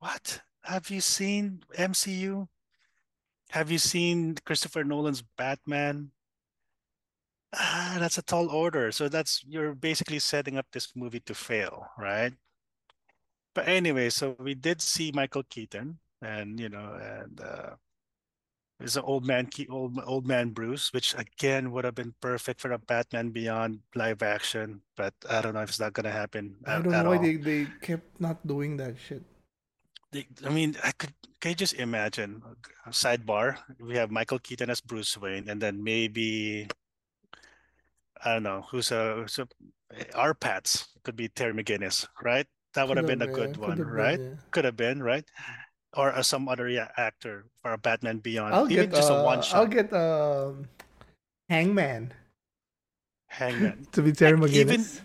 [0.00, 0.42] what?
[0.64, 2.48] Have you seen MCU?
[3.50, 6.10] Have you seen Christopher Nolan's Batman?
[7.54, 8.90] Ah, that's a tall order.
[8.92, 12.32] So that's you're basically setting up this movie to fail, right?
[13.54, 17.76] But anyway, so we did see Michael Keaton, and you know, and uh,
[18.82, 22.74] there's an old man, old old man Bruce, which again would have been perfect for
[22.74, 24.82] a Batman Beyond live action.
[24.98, 26.58] But I don't know if it's not gonna happen.
[26.66, 27.22] I at- don't know why all.
[27.22, 29.22] they, they kept not doing that shit.
[30.10, 32.42] They- I mean, I could can you just imagine?
[32.90, 36.66] Sidebar: We have Michael Keaton as Bruce Wayne, and then maybe
[38.24, 39.46] I don't know who's a, who's a
[39.94, 42.46] eh, our Pats could be Terry McGinnis, right?
[42.74, 44.20] That would have been a good yeah, one, been, right?
[44.20, 44.34] yeah.
[44.50, 45.24] Could have been, right?
[45.94, 49.14] Or uh, some other yeah, actor for a Batman Beyond, I'll even get just a
[49.20, 49.70] uh, one I'll shot.
[49.70, 50.68] get um
[51.48, 52.12] Hangman
[53.28, 53.86] Hangman.
[53.92, 55.00] to be Terry Like, even- McGinnis.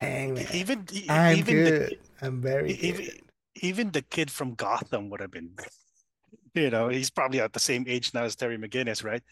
[0.00, 0.46] Hangman.
[0.52, 1.72] even I'm even good.
[2.20, 3.20] the I'm very even, good.
[3.62, 5.50] even the kid from Gotham would have been
[6.54, 9.22] you know he's probably at the same age now as Terry McGinnis right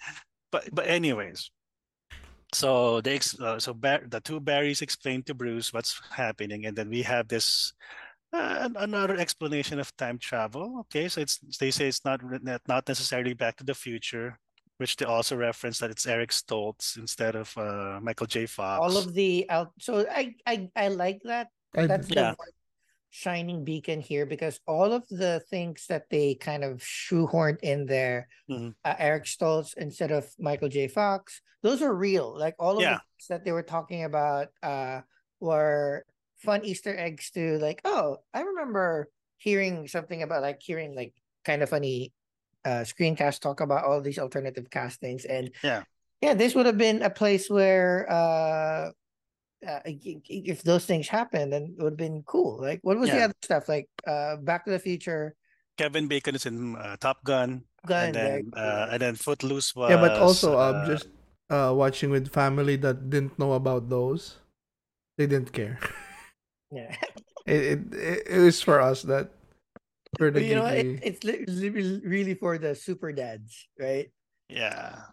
[0.53, 1.51] but but anyways
[2.55, 6.89] so they uh, so Bar- the two Barrys explain to Bruce what's happening and then
[6.89, 7.73] we have this
[8.33, 12.87] uh, another explanation of time travel okay so it's they say it's not not not
[12.89, 14.39] necessarily back to the future
[14.79, 18.47] which they also reference that it's Eric Stoltz instead of uh, Michael J.
[18.47, 19.73] Fox All of the out.
[19.79, 21.49] So I I I like that.
[21.77, 22.35] I That's d- the
[23.11, 28.29] shining beacon here because all of the things that they kind of shoehorned in there,
[28.49, 28.73] Mhm.
[28.85, 30.89] uh, Eric Stoltz instead of Michael J.
[30.89, 32.33] Fox, those are real.
[32.33, 32.95] Like all of Yeah.
[32.95, 35.03] the things that they were talking about uh,
[35.41, 36.07] were
[36.41, 41.63] fun Easter eggs to like, oh, I remember hearing something about like hearing like kind
[41.63, 42.13] of funny
[42.65, 45.85] uh, screencast talk about all these alternative castings and Yeah.
[46.21, 48.93] yeah, this would have been a place where uh
[49.67, 52.61] uh, i- i- if those things happened, then it would have been cool.
[52.61, 53.69] Like, what was the other stuff?
[53.69, 55.37] Like, uh, Back to the Future,
[55.77, 59.91] Kevin Bacon is in uh, Top Gun Gun, and then uh, and then Footloose was
[59.93, 61.09] yeah, but also um uh, just
[61.49, 64.41] uh watching with family that didn't know about those,
[65.17, 65.79] they didn't care.
[66.71, 66.95] yeah.
[67.47, 69.31] It it, it, it was for us that
[70.19, 74.11] for the you know, it, it's li- li- really for the super dads, right?
[74.49, 75.09] yeah.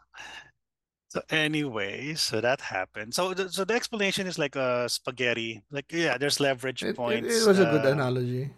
[1.10, 3.15] So anyway, so that happened.
[3.15, 5.63] So the, so the explanation is like a spaghetti.
[5.72, 7.32] Like yeah, there's leverage it, it, points.
[7.32, 8.52] it was a good uh, analogy.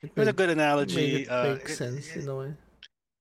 [0.00, 1.22] It It was a good analogy.
[1.22, 2.54] it uh, make it- sense it- in a way.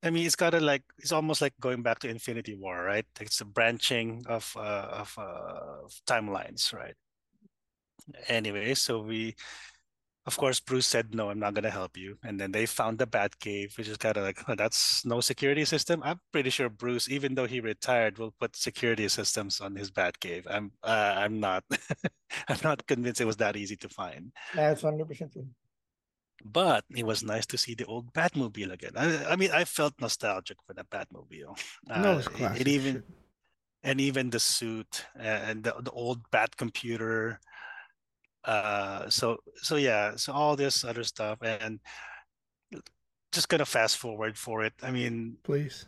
[0.03, 3.05] I mean, it's kind of like it's almost like going back to Infinity War, right?
[3.19, 6.95] It's a branching of uh, of, uh, of timelines, right?
[8.28, 9.36] Anyway, so we,
[10.26, 12.17] of course, Bruce said, no, I'm not going to help you.
[12.24, 15.19] And then they found the bat cave, which is kind of like, oh, that's no
[15.19, 16.02] security system.
[16.04, 20.45] I'm pretty sure Bruce, even though he retired, will put security systems on his Batcave.
[20.50, 21.63] I'm, uh, I'm not,
[22.47, 24.32] I'm not convinced it was that easy to find.
[24.54, 25.47] That's 100% true.
[26.43, 28.93] But it was nice to see the old Batmobile again.
[28.95, 31.58] I, I mean, I felt nostalgic for the Batmobile.
[31.89, 32.62] Uh, no, it's classic.
[32.62, 33.04] it even,
[33.84, 37.39] and even the suit uh, and the, the old bat computer
[38.45, 41.80] uh so so yeah so all this other stuff and
[43.32, 45.86] just gonna fast forward for it i mean Please.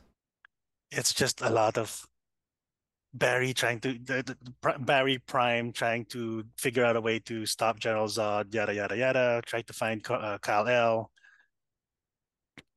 [0.91, 2.05] it's just a lot of
[3.13, 7.79] barry trying to the, the, barry prime trying to figure out a way to stop
[7.79, 11.11] general zod yada yada yada try to find uh, kal-el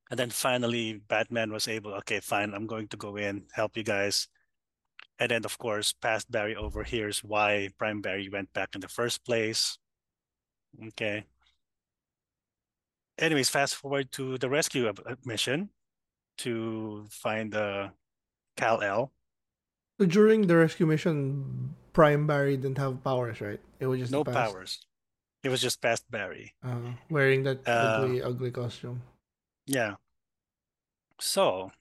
[0.09, 3.83] and then finally batman was able okay fine i'm going to go in help you
[3.83, 4.27] guys
[5.19, 8.81] and then, of course, past Barry over here is why Prime Barry went back in
[8.81, 9.77] the first place.
[10.89, 11.25] Okay.
[13.17, 14.93] Anyways, fast forward to the rescue uh,
[15.25, 15.69] mission
[16.39, 17.89] to find uh,
[18.55, 19.11] Kal-El.
[19.99, 23.59] So during the rescue mission, Prime Barry didn't have powers, right?
[23.79, 24.85] It was just No past, powers.
[25.43, 26.53] It was just past Barry.
[26.61, 29.01] Uh, wearing that Uh, ugly, ugly costume.
[29.65, 29.95] Yeah.
[31.19, 31.71] So,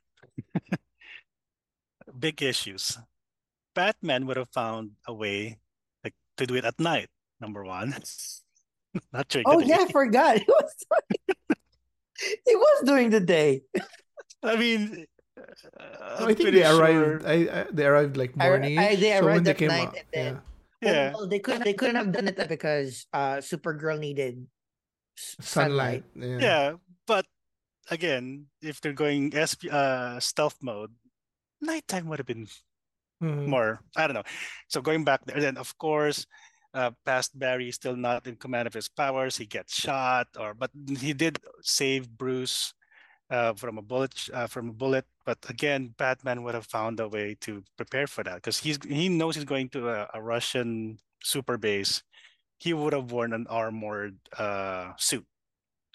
[2.19, 2.97] big issues.
[3.77, 5.61] Batman would have found a way
[6.03, 7.13] like to do it at night.
[7.41, 7.93] Number one,
[9.13, 10.41] not during Oh the yeah, I forgot.
[10.41, 10.73] It was
[12.49, 13.61] it was during the day.
[14.43, 15.05] I mean,
[15.37, 15.45] uh,
[16.21, 17.29] No, I'm think pretty they arrived.
[17.29, 18.79] I, I they arrived like morning.
[18.81, 20.35] I- they so when arrived they at came night out, and then-
[20.81, 24.49] yeah, Yeah, Well, they couldn't they couldn't have done it because uh Supergirl needed
[25.17, 26.05] sunlight.
[26.05, 26.05] sunlight.
[26.17, 26.39] Yeah.
[26.41, 26.67] yeah,
[27.07, 27.25] but
[27.93, 30.93] again, if they're going SP, uh, stealth mode,
[31.61, 32.49] nighttime would have been
[33.23, 33.47] Mhm.
[33.47, 33.81] more.
[33.97, 34.29] I don't know.
[34.69, 36.27] So going back there, then of course,
[36.75, 39.37] uh, past Barry still not in command of his powers.
[39.37, 42.75] He gets shot, or but he did save Bruce
[43.31, 45.07] uh, from a bullet uh, from a bullet.
[45.25, 49.09] But again, Batman would have found a way to prepare for that because he's he
[49.09, 52.03] knows he's going to a, a Russian super base.
[52.59, 55.27] He would have worn an armored uh, suit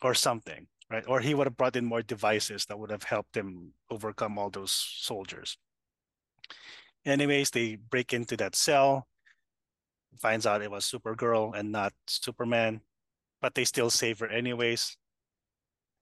[0.04, 1.06] or something, right?
[1.08, 4.50] Or he would have brought in more devices that would have helped him overcome all
[4.52, 5.58] those soldiers.
[7.06, 9.08] Anyways, they break into that cell,
[10.20, 12.82] finds out it was Supergirl and not Superman,
[13.42, 14.98] but they still save her anyways.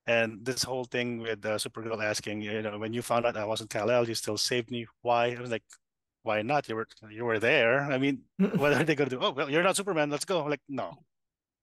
[0.07, 3.45] And this whole thing with uh, Supergirl asking, you know, when you found out I
[3.45, 4.87] wasn't Kal-El, you still saved me.
[5.01, 5.35] Why?
[5.37, 5.63] I was like,
[6.23, 6.67] why not?
[6.67, 7.81] You were you were there.
[7.81, 8.23] I mean,
[8.55, 9.19] what are they gonna do?
[9.21, 10.09] Oh well, you're not Superman.
[10.09, 10.43] Let's go.
[10.43, 10.97] Like, no,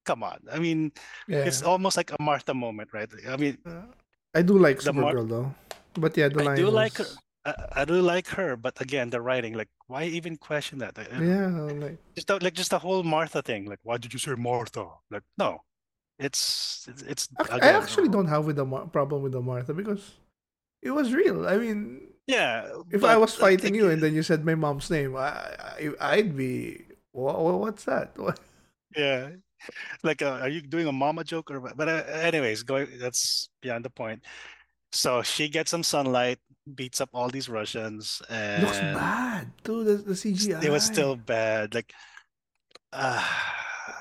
[0.05, 0.39] come on.
[0.51, 0.93] I mean,
[1.29, 1.45] yeah.
[1.45, 3.11] it's almost like a Martha moment, right?
[3.29, 3.59] I mean,
[4.35, 5.55] I do like the mar- Supergirl though,
[5.95, 7.07] but yeah, the I line do like her.
[7.47, 10.99] I, I do like her, but again, the writing, like, why even question that?
[10.99, 13.67] I- I- Yeah, like just the, like just the whole Martha thing.
[13.67, 14.87] Like, why did you say Martha?
[15.11, 15.63] Like, no,
[16.19, 19.73] it's it's, it's I again, actually don't have with the Mar- problem with the Martha
[19.75, 20.15] because
[20.83, 21.47] it was real.
[21.47, 25.15] I mean, Yeah, if I was fighting you and then you said my mom's name,
[25.17, 25.31] I,
[25.79, 28.13] I I'd be what, what's that?
[28.19, 28.41] What?
[28.97, 29.31] yeah,
[30.03, 31.61] like, uh, are you doing a mama joke or?
[31.61, 34.25] But uh, anyways, going that's beyond the point.
[34.93, 36.39] So she gets some sunlight,
[36.75, 39.87] beats up all these Russians, and Looks bad, dude.
[39.87, 40.63] The, the CGI.
[40.65, 41.75] it was still bad.
[41.75, 41.93] Like,
[42.93, 43.23] ah,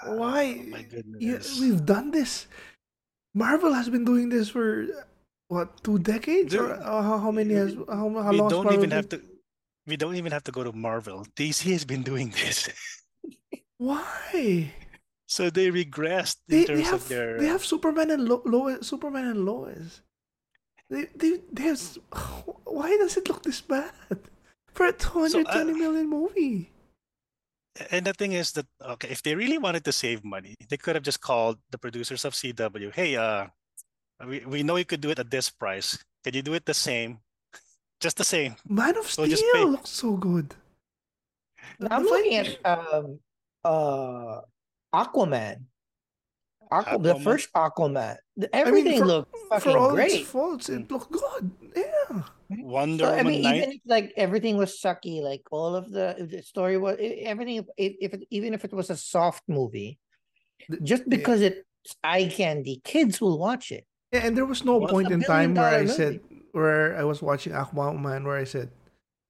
[0.05, 0.59] Why?
[0.59, 1.59] oh my Yeah, goodness.
[1.59, 2.47] we've done this.
[3.33, 4.87] Marvel has been doing this for
[5.49, 8.49] what two decades or Dude, uh, how, how many has how, how we long?
[8.49, 9.21] has don't even been- have to.
[9.87, 11.27] We don't even have to go to Marvel.
[11.35, 12.67] DC has been doing this.
[13.77, 14.73] Why?
[15.27, 17.37] So they regressed in They, they have of their.
[17.39, 18.87] they have Superman and Lo- Lois.
[18.87, 20.01] Superman and Lois.
[20.89, 21.81] They they they have.
[22.65, 23.91] Why does it look this bad
[24.73, 26.71] for a two hundred twenty uh, million movie?
[27.91, 30.95] And the thing is that okay, if they really wanted to save money, they could
[30.95, 32.93] have just called the producers of CW.
[32.93, 33.47] Hey, uh,
[34.25, 35.97] we, we know you could do it at this price.
[36.23, 37.19] Can you do it the same?
[37.99, 38.55] Just the same.
[38.67, 40.53] Man of So Steel just looks so good.
[41.89, 43.19] I'm looking at um
[43.63, 44.41] uh
[44.93, 45.63] Aquaman.
[46.71, 48.17] Aqua, the first Aquaman.
[48.37, 50.11] The- I mean, Everything for- looked for fucking all great.
[50.11, 51.51] its faults, it looked good.
[51.75, 52.21] Yeah.
[52.61, 53.55] Wonder So, I mean, night.
[53.57, 57.55] even if like everything was sucky, like all of the, the story was everything.
[57.57, 59.97] If, if it, even if it was a soft movie,
[60.69, 61.15] The- just yeah.
[61.17, 61.61] because it's
[62.03, 63.85] eye candy, kids will watch it.
[64.11, 66.19] Yeah, and there was no Well, point in time where I billion-dollar said
[66.51, 68.69] where I was watching Aquaman where I said,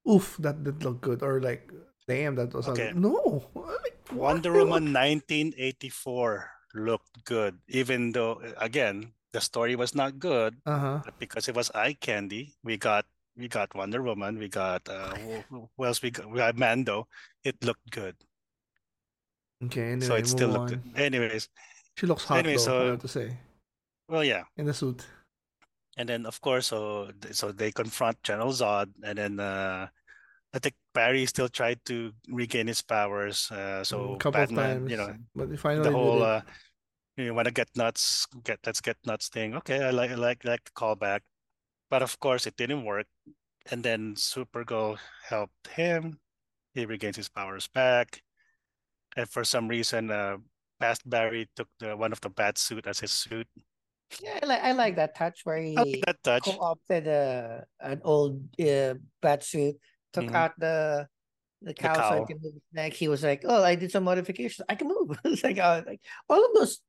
[0.09, 1.71] "Oof, that did look good," or like,
[2.07, 2.89] "Damn, that was Okay.
[2.89, 4.51] ugly." no." Like, Wonder?
[4.53, 10.55] Woman 1984 looked good, even though again the story was not good.
[10.65, 10.99] Uh huh.
[11.03, 13.05] But because it was eye candy, we got
[13.37, 15.15] we got Wonder Woman, we got uh
[15.49, 17.07] who, who else we got we got Mando.
[17.43, 18.15] It looked good.
[19.63, 20.83] Okay, anyway, so it still looked on.
[20.93, 20.99] good.
[21.01, 21.49] Anyways,
[21.97, 23.37] She looks hot Anyway, though, so- I have to say.
[24.09, 24.43] well, yeah.
[24.57, 25.05] In the suit.
[25.97, 29.87] And then of course, so so they confront General Zod, and then uh,
[30.53, 33.51] I think Barry still tried to regain his powers.
[33.51, 34.91] Uh, Mm, so couple of Batman, times.
[34.91, 36.41] you know, but finally the whole uh,
[37.17, 39.55] you want to get nuts, get let's get nuts thing.
[39.61, 41.21] Okay, I like I like like the callback,
[41.89, 43.07] but of course it didn't work.
[43.71, 46.19] And then Supergirl helped him.
[46.73, 48.21] He regains his powers back,
[49.15, 50.37] and for some reason, uh,
[50.79, 53.47] past Barry took the one of the bat suit as his suit.
[54.21, 56.45] Yeah, I like I like that touch where I like he that touch.
[56.45, 59.75] co-opted uh, an old uh, bat suit,
[60.15, 60.35] took Mhm.
[60.35, 61.07] out the
[61.61, 62.19] the cow so cow.
[62.19, 62.93] he can move his neck.
[62.93, 64.65] He was like, "Oh, I did some modifications.
[64.69, 66.81] I can move." it's like, oh, like all of those.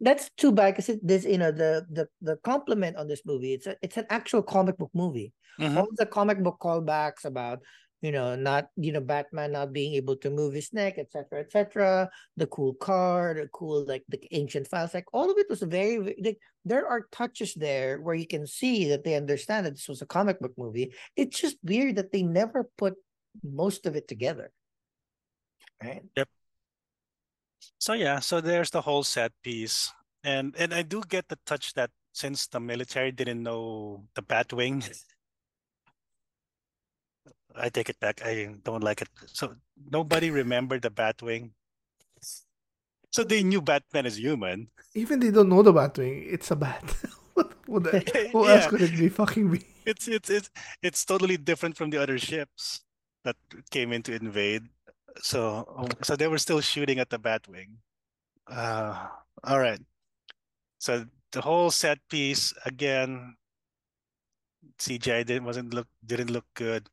[0.00, 3.54] That's too bad because this, you know, the the the compliment on this movie.
[3.54, 5.32] It's a it's an actual comic book movie.
[5.60, 5.76] Mhm.
[5.76, 7.60] All the comic book callbacks about
[8.02, 12.10] you know not you know Batman not being able to move his neck, etc., etc.
[12.36, 16.16] The cool car, the cool like the ancient files, like all of it was very
[16.22, 20.02] like there are touches there where you can see that they understand that this was
[20.02, 20.92] a comic book movie.
[21.16, 22.94] It's just weird that they never put
[23.42, 24.50] most of it together.
[25.82, 26.02] Right?
[26.16, 26.28] Yep.
[27.78, 29.92] So yeah, so there's the whole set piece,
[30.24, 34.82] and and I do get the touch that since the military didn't know the Batwing,
[37.56, 38.22] I take it back.
[38.24, 39.08] I don't like it.
[39.26, 39.54] So
[39.90, 41.50] nobody remembered the Batwing.
[43.10, 44.68] So they knew Batman is human.
[44.94, 46.82] Even they don't know the Batwing, it's a bat.
[47.66, 49.64] what that, who else could it be fucking be?
[49.84, 50.50] It's it's it's
[50.82, 52.80] it's totally different from the other ships
[53.24, 53.36] that
[53.70, 54.62] came in to invade.
[55.20, 57.76] So um, so they were still shooting at the Batwing.
[58.48, 59.08] Uh,
[59.44, 59.80] all right.
[60.78, 63.36] So the whole set piece again,
[64.78, 66.88] CGI didn't wasn't look didn't look good.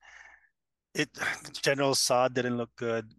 [0.93, 1.09] It
[1.61, 3.13] General Zod didn't look good.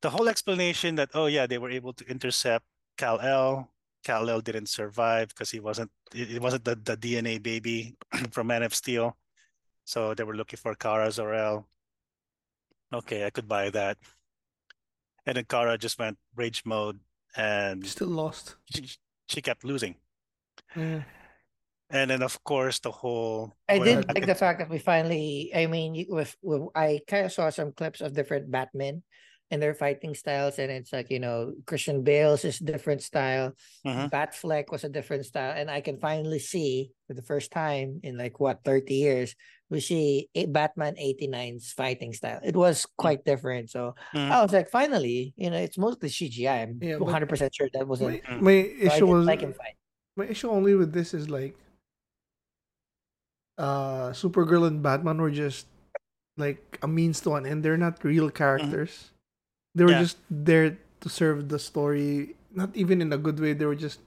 [0.00, 2.64] The whole explanation that oh yeah they were able to intercept
[2.96, 3.70] Kal-El.
[4.04, 7.96] Cal El didn't survive because he wasn't it it wasn't the, the DNA baby
[8.30, 9.16] from Man of Steel.
[9.84, 11.66] So they were looking for Kara Zor-El.
[12.92, 13.96] Okay, I could buy that.
[15.26, 17.00] And then Kara just went rage mode
[17.36, 18.56] and Still lost.
[18.72, 18.88] she,
[19.28, 19.96] she kept losing.
[20.76, 21.02] Yeah.
[21.90, 25.52] And then of course the whole I did like the fact that we finally.
[25.54, 29.02] I mean, with, with I kind of saw some clips of different Batmen
[29.50, 33.52] and their fighting styles, and it's like you know Christian Bale's is different style,
[33.84, 34.10] Mhm.
[34.10, 38.16] Batfleck was a different style, and I can finally see for the first time in
[38.16, 39.34] like what thirty years
[39.68, 42.40] we see a Batman 89's fighting style.
[42.42, 43.68] It was quite different.
[43.68, 44.30] So Mhm.
[44.32, 46.62] I was like, finally, you know, it's mostly CGI.
[46.62, 48.24] I'm Yeah, 100 percent sure that wasn't.
[48.24, 48.40] My, Mm.
[48.40, 49.76] my so I issue didn't was like him fight.
[50.16, 51.54] my issue only with this is like
[53.58, 55.66] uh Supergirl and Batman were just
[56.38, 57.64] like a means to an end.
[57.66, 59.10] They're not real characters.
[59.74, 60.06] They were Yeah.
[60.06, 63.52] just there to serve the story, not even in a good way.
[63.52, 64.00] They were just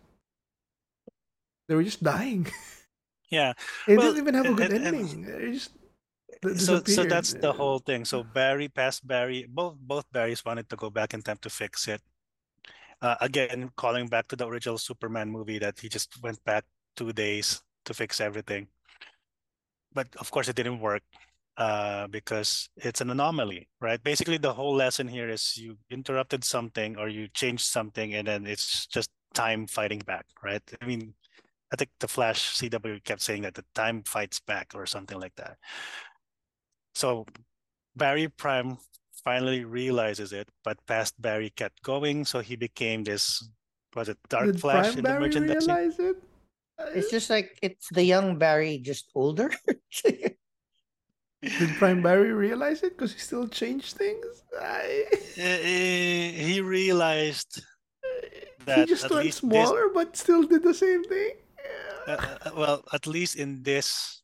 [1.67, 2.47] they were just dying.
[3.31, 3.55] Yeah.
[3.87, 5.23] it Well, didn't even have a good and- and- ending.
[5.23, 5.71] They just
[6.59, 8.03] So so that's the whole thing.
[8.03, 11.87] So Barry past Barry, both both Barrys wanted to go back in time to fix
[11.87, 12.03] it.
[12.99, 16.67] Uh, again, calling back to the original Superman movie that he just went back
[16.99, 18.67] two days to fix everything.
[19.93, 21.03] But of course, it didn't work
[21.57, 24.01] uh, because it's an anomaly, right?
[24.03, 28.47] Basically, the whole lesson here is you interrupted something or you changed something, and then
[28.47, 30.61] it's just time fighting back, right?
[30.81, 31.13] I mean,
[31.71, 35.35] I think the Flash CW kept saying that the time fights back or something like
[35.35, 35.57] that.
[36.95, 37.25] So
[37.95, 38.77] Barry Prime
[39.23, 43.47] finally realizes it, but past Barry kept going, so he became this
[43.95, 45.67] was it Dark Did Flash Prime in the Barry merchandising?
[45.67, 46.17] realize it?
[46.93, 49.51] It's just like it's the young Barry, just older.
[50.03, 50.37] Did
[51.79, 52.95] Prime Barry realize it?
[52.95, 54.43] Because he still changed things.
[54.61, 55.05] I...
[55.35, 57.63] He realized
[58.65, 61.31] that he just at went least this- smaller, but still did the same thing.
[62.07, 62.11] uh,
[62.45, 64.21] uh, well, at least in this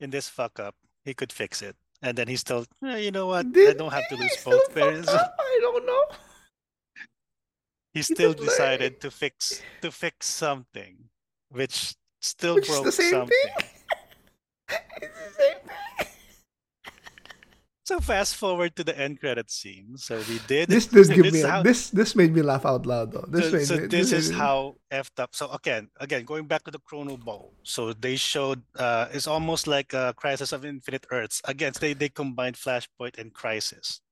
[0.00, 1.76] in this fuck up, he could fix it.
[2.02, 3.46] And then he still, "Eh, you know what?
[3.56, 5.08] I don't have to lose both parents.
[5.08, 6.04] I don't know.
[7.94, 11.08] He He still did decided like- to fix to fix something,
[11.50, 13.36] which still Which broke the same something.
[13.44, 13.54] thing.
[15.02, 16.06] it's the same thing.
[17.84, 19.96] So fast forward to the end credit scene.
[19.96, 22.84] So we did This this give this me how- this this made me laugh out
[22.84, 23.24] loud though.
[23.28, 25.34] This so, made so me, this is me- how effed up.
[25.34, 27.54] So again, again, going back to the Chrono Bowl.
[27.62, 31.40] So they showed uh it's almost like a Crisis of Infinite Earths.
[31.46, 34.02] Again, they they combined Flashpoint and Crisis.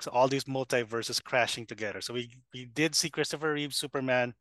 [0.00, 2.00] So all these multiverses crashing together.
[2.00, 4.34] So we we did see Christopher Reeve Superman.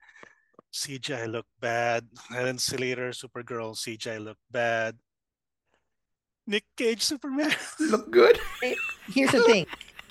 [0.73, 2.07] CGI looked bad.
[2.29, 4.97] Helen Slater Supergirl CGI looked bad.
[6.47, 7.53] Nick Cage Superman.
[7.79, 8.39] look good.
[9.13, 9.65] Here's the thing.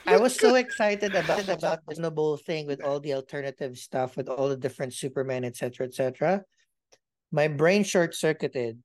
[0.06, 4.28] I was so excited about about the Noble thing with all the alternative stuff, with
[4.28, 6.42] all the different Superman, etc., etc.
[7.30, 8.82] My brain short circuited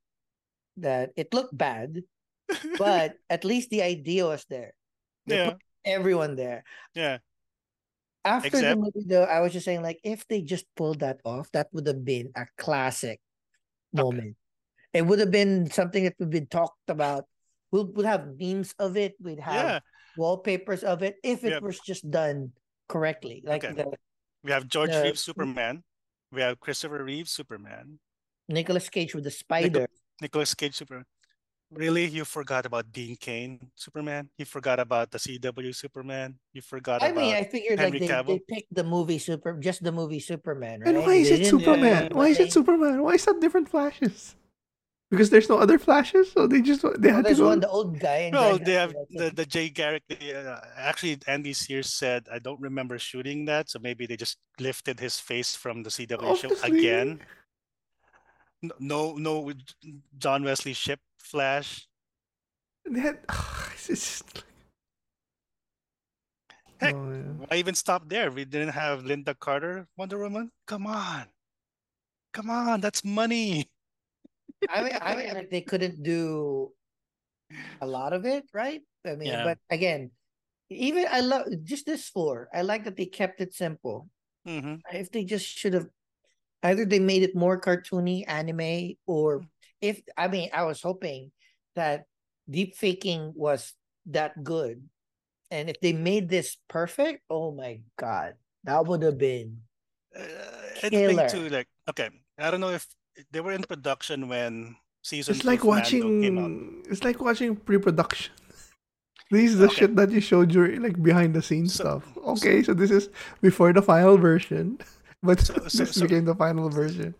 [0.76, 2.02] that it looked bad,
[2.78, 4.72] but at least the idea was there.
[5.26, 6.64] They yeah, put everyone there.
[6.94, 7.18] yeah.
[8.26, 11.50] After the movie, though, I was just saying, like, if they just pulled that off,
[11.52, 13.20] that would have been a classic
[13.94, 14.02] Okay.
[14.02, 14.36] moment.
[14.92, 17.24] It would have been something that would been talked about.
[17.70, 19.14] We'll, we'll have memes of it.
[19.20, 19.80] We'd have Yeah.
[20.16, 22.52] wallpapers of it if it was just done
[22.88, 23.42] correctly.
[23.44, 23.74] Like Okay.
[23.74, 23.92] the
[24.42, 25.84] We have George the- Reeves Superman.
[26.32, 28.00] We have Christopher Reeves Superman.
[28.48, 29.86] Nicolas Cage with the spider.
[30.20, 31.04] Nicolas Cage Superman.
[31.72, 34.30] Really, you forgot about Dean Cain Superman?
[34.38, 36.38] You forgot about the CW Superman?
[36.52, 39.18] You forgot about I about mean, I figured Henry like they, they picked the movie
[39.18, 40.94] super, just the movie Superman, right?
[40.94, 42.08] And why is They it Superman?
[42.10, 42.16] Yeah.
[42.16, 43.02] Why is it Superman?
[43.02, 44.36] Why is that different flashes?
[45.10, 47.46] Because there's no other flashes, so they just they Well, had to go.
[47.46, 48.30] one, the old guy.
[48.30, 50.02] No, Jay they have the, the Jay Garrick.
[50.10, 53.70] Uh, actually, Teddy Sears said, I don't remember shooting that.
[53.70, 57.20] So maybe they just lifted his face from the CW off show again.
[58.80, 59.52] No, no,
[60.18, 61.88] John Wesley Shipp Flash.
[62.88, 63.18] They had.
[63.74, 64.44] it's just.
[66.78, 67.32] Heck, Oh, yeah.
[67.50, 68.30] Why even stop there?
[68.30, 70.52] We didn't have Lynda Carter Wonder Woman.
[70.66, 71.26] Come on,
[72.32, 73.66] come on, that's money.
[74.68, 76.70] I mean, I mean, like, they couldn't do
[77.80, 78.82] a lot of it, right?
[79.06, 79.44] I mean, Yeah.
[79.44, 80.10] but again,
[80.70, 82.48] even I love just this four.
[82.52, 84.08] I like that they kept it simple.
[84.44, 85.88] hmm If they just should have
[86.62, 89.46] either they made it more cartoony, anime, or
[89.80, 91.32] if I mean, I was hoping
[91.74, 92.04] that
[92.48, 93.74] deep faking was
[94.06, 94.82] that good.
[95.50, 99.62] And if they made this perfect, oh my god, that would have been
[100.16, 100.22] Uh,
[100.82, 101.28] and Killer.
[101.28, 102.08] too, like, okay,
[102.38, 102.86] I don't know if
[103.30, 105.34] they were in production when season.
[105.36, 106.50] It's like of came out.
[106.50, 106.82] watching.
[106.90, 108.32] It's like watching pre-production.
[109.30, 109.74] This is the Okay.
[109.90, 112.06] shit that you showed during like behind the scenes So- stuff.
[112.38, 113.10] Okay, so this is
[113.42, 114.78] before the final version,
[115.22, 117.14] but So- so- this so- became the final version.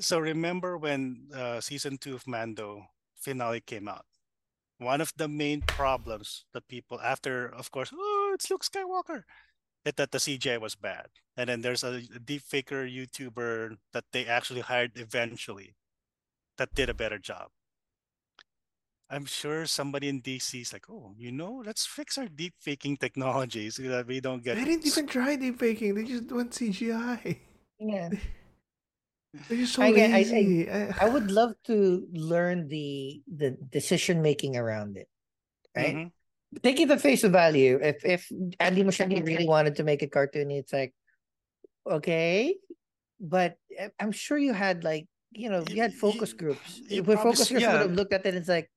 [0.00, 4.06] So remember when uh, season two of Mando finale came out?
[4.78, 9.22] One of the main problems that people, after of course, oh, it's Luke Skywalker,
[9.84, 14.26] that, that the CGI was bad, and then there's a deep faker YouTuber that they
[14.26, 15.76] actually hired eventually,
[16.58, 17.48] that did a better job.
[19.10, 22.96] I'm sure somebody in DC is like, oh, you know, let's fix our deep faking
[22.96, 24.56] technology so that we don't get.
[24.56, 25.94] They didn't even try deep faking.
[25.94, 27.36] They just went CGI.
[27.78, 28.10] yeah.
[29.48, 34.20] They're so I get- I- I- I- I would love to learn the the decision
[34.20, 35.08] making around it.
[35.76, 35.96] Right?
[35.96, 36.12] Mhm.
[36.62, 37.80] Take it at face value.
[37.80, 38.28] If if
[38.60, 40.92] Andy Muschietti really wanted to make a cartoon, it's like
[41.88, 42.56] okay,
[43.20, 46.80] but I- I'm sure you had like you know you had focus groups.
[46.92, 48.68] you If focus groups would have looked at it, it's like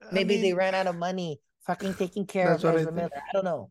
[0.00, 1.36] I maybe they ran out of money
[1.68, 2.90] fucking taking care of Ezra.
[2.92, 3.10] Miller.
[3.12, 3.70] I don't know.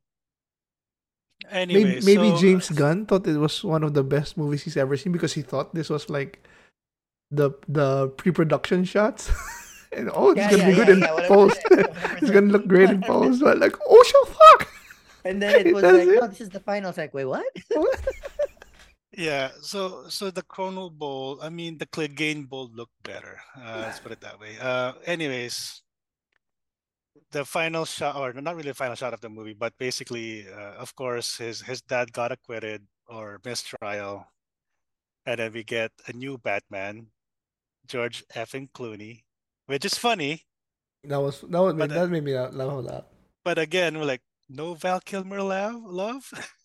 [1.50, 4.64] Anyway, maybe maybe so, uh, James Gunn thought it was one of the best movies
[4.64, 6.40] he's ever seen because he thought this was like
[7.32, 9.32] the the pre-production shots.
[9.92, 11.60] and oh, it's Yeah, gonna yeah, be good yeah, in yeah, whatever- post.
[11.70, 13.42] whatever it's gonna look great in post.
[13.42, 14.68] But like, oh shit, fuck!
[15.26, 16.20] And then it was like, it.
[16.22, 16.90] no, this is the final.
[16.90, 17.46] It's like, wait, what?
[19.12, 23.40] Yeah, so so the Chrono Bowl, I mean the Clegane Bowl looked better.
[23.58, 24.56] Uh, let's put it that way.
[24.60, 25.82] Uh, anyways,
[27.32, 30.76] the final shot, or not really the final shot of the movie, but basically, uh,
[30.78, 34.28] of course, his his dad got acquitted or mistrial,
[35.26, 37.12] and then we get a new Batman,
[37.88, 39.24] George Effing Clooney,
[39.68, 40.46] which is funny,
[41.04, 43.08] That was that was But, that uh, made me laugh laugh a lot.
[43.44, 46.32] but again, we're like, no Val Kilmer love, love.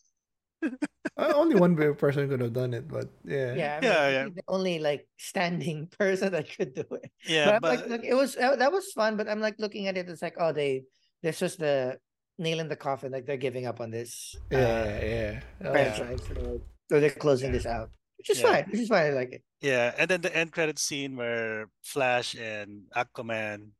[1.16, 3.54] Uh, only one person could have done it, but yeah.
[3.54, 4.24] Yeah, I mean, Yeah, yeah.
[4.36, 7.08] the only like standing person that could do it.
[7.24, 9.16] yeah, but, I'm like, look, it was uh, that was fun.
[9.16, 10.84] But I'm like looking at it, it's like, oh, they
[11.22, 11.96] this was the
[12.38, 13.12] nail in the coffin.
[13.12, 15.32] Like they're giving up on this uh, Yeah, yeah.
[15.64, 15.94] Oh, yeah.
[15.96, 16.60] so,
[16.92, 17.56] so they're closing Yeah.
[17.56, 17.88] this out,
[18.18, 18.52] which is Yeah.
[18.52, 18.64] fine.
[18.68, 19.06] Which is fine.
[19.06, 19.42] I like it.
[19.62, 23.72] Yeah, and then the end credit scene where Flash and Aquaman,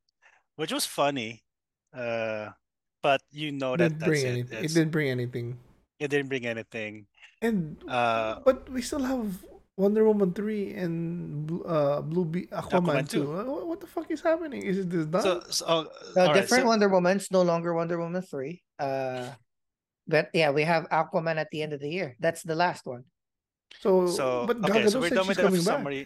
[0.55, 1.43] which was funny,
[1.93, 2.49] uh,
[3.03, 4.29] but you know that didn't that's bring it.
[4.41, 4.63] anything.
[4.65, 5.59] It didn't bring anything.
[5.99, 7.05] It didn't bring anything.
[7.41, 9.29] And Uh, but we still have
[9.77, 13.23] Wonder Woman three and Bl- uh Blue Be- Aquaman, Aquaman two.
[13.25, 13.33] 2.
[13.33, 14.63] Uh, What, what the fuck is happening?
[14.65, 15.21] Is it this done?
[15.21, 15.85] So, so So all
[16.33, 18.63] right, different so- Wonder Woman's no longer Wonder Woman three.
[18.81, 19.29] Uh,
[20.07, 22.15] but yeah, we have Aquaman at the end of the year.
[22.19, 23.05] That's the last one.
[23.77, 25.75] so, So but Gal okay, so we're said done she's with the coming back.
[25.77, 26.03] summary.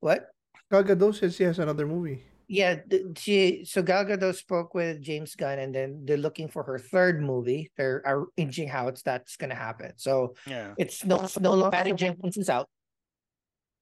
[0.00, 0.30] What?
[0.70, 2.22] Gal Gadot says she has another movie.
[2.48, 2.80] Yeah,
[3.16, 7.20] she so Gal Gadot spoke with James Gunn, and then they're looking for her third
[7.20, 7.70] movie.
[7.76, 8.00] They're
[8.40, 9.92] inching how it's that's gonna happen.
[10.00, 12.70] So Yeah, it's no no longer Patty Jenkins is out.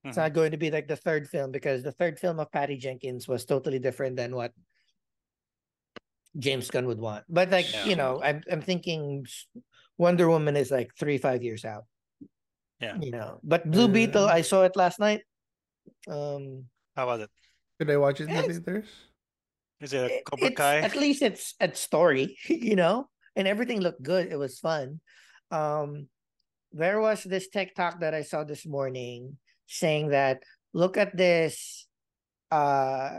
[0.03, 0.23] It's Mhm.
[0.23, 3.29] not going to be like the third film because the third film of Patty Jenkins
[3.31, 4.51] was totally different than what
[6.37, 7.25] James Gunn would want.
[7.29, 7.85] But like Yeah.
[7.87, 9.27] you know, I'm I'm thinking
[9.97, 11.87] Wonder Woman is like three five years out.
[12.81, 12.99] Yeah.
[13.01, 15.23] You know, but Blue Beetle, Uh, I saw it last night.
[16.11, 17.31] Um, How was it?
[17.79, 18.89] Did I watch it in the theaters?
[19.81, 20.81] Is it a Cobra it's, Kai?
[20.81, 24.33] at least it's a story, you know, and everything looked good.
[24.33, 25.01] It was fun.
[25.51, 26.09] Um,
[26.73, 31.87] there was this TikTok that I saw this morning saying that look at this
[32.51, 33.19] uh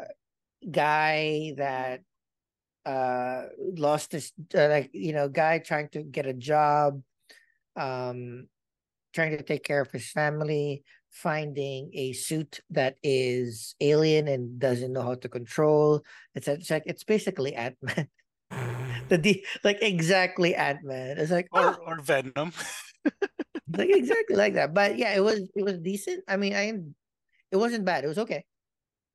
[0.71, 2.01] guy that
[2.85, 3.43] uh
[3.75, 7.01] lost his uh, like you know guy trying to get a job
[7.75, 8.47] um
[9.13, 14.93] trying to take care of his family finding a suit that is alien and doesn't
[14.93, 16.03] know how to control
[16.35, 18.07] it's, it's like it's basically ant-man.
[19.09, 21.17] The D, like exactly ant-man.
[21.17, 22.53] It's like or oh, or Venom?
[23.75, 24.73] like exactly like that.
[24.73, 26.23] But yeah it was it was decent.
[26.27, 26.71] I mean i
[27.51, 28.03] it wasn't bad.
[28.03, 28.45] It was okay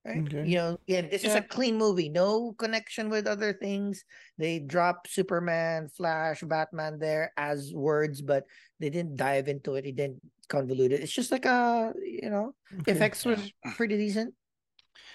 [0.05, 0.22] right?
[0.22, 0.45] Okay.
[0.47, 2.09] you know yeah this is a clean movie.
[2.09, 4.05] No connection with other things.
[4.38, 8.45] They drop superman flash batman there as words but
[8.80, 9.86] they didn't dive into it.
[9.86, 10.20] It didn't
[10.55, 12.92] convolute it it's just like a you know Okay.
[12.94, 14.34] effects was pretty decent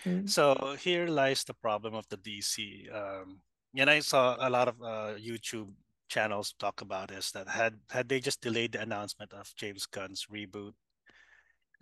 [0.06, 0.30] Mm.
[0.30, 2.90] So here lies the problem of the DC.
[2.92, 3.42] Um,
[3.76, 5.74] and I saw a lot of uh, YouTube
[6.10, 7.32] channels talk about this.
[7.32, 10.74] That had had they just delayed the announcement of James Gunn's reboot,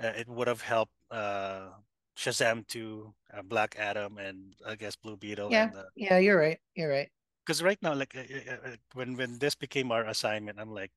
[0.02, 1.70] uh, it would have helped uh,
[2.18, 5.52] Shazam 2, uh, Black Adam, and I guess Blue Beetle.
[5.52, 7.10] yeah And, yeah you're right you're right
[7.46, 10.92] because right now like uh, uh, uh, when when this became our assignment i'm like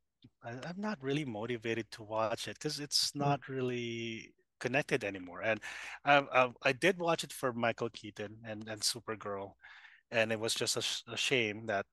[0.45, 3.21] I, i'm not really motivated to watch it because it's mm.
[3.21, 5.61] not really connected anymore and
[6.05, 9.53] I, I i did watch it for michael keaton and and supergirl
[10.11, 11.87] and it was just a, sh- a shame that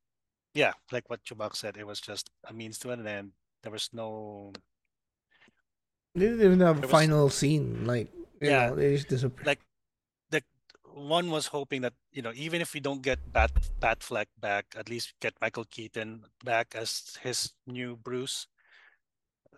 [0.53, 3.31] yeah like what chubak said it was just a means to an end
[3.63, 4.51] there was no
[6.15, 7.85] They didn't even have a There was- final scene.
[7.85, 8.09] Like,
[8.41, 8.69] you Yeah.
[8.69, 9.45] know, they just disappeared.
[9.47, 9.59] like
[10.95, 14.65] one was hoping that you know even if we don't get Bat Bat Fleck back,
[14.77, 18.47] at least get Michael Keaton back as his new Bruce.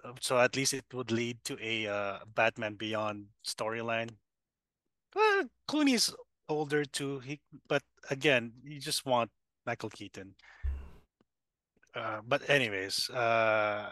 [0.04, 4.18] Uh, So at least it would lead to a uh, Batman Beyond storyline.
[5.16, 6.14] Well, Clooney's
[6.50, 7.20] older too.
[7.20, 9.32] He, but again, you just want
[9.66, 10.36] Michael Keaton.
[11.96, 13.90] Uh, but anyways, uh,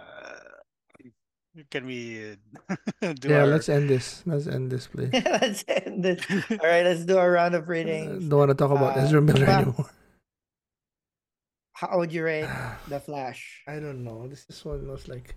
[1.72, 2.36] can we
[2.70, 4.24] uh, do yeah, our let's end this.
[4.26, 5.12] Let's end this, please.
[5.14, 6.20] let's end it
[6.52, 9.22] all right let's do a round of Uh, don't want to talk about Uh, Ezra
[9.22, 9.90] Miller well- anymore.
[11.80, 12.48] how would you rate
[12.88, 14.28] the flash I don't know.
[14.28, 15.36] This this one was like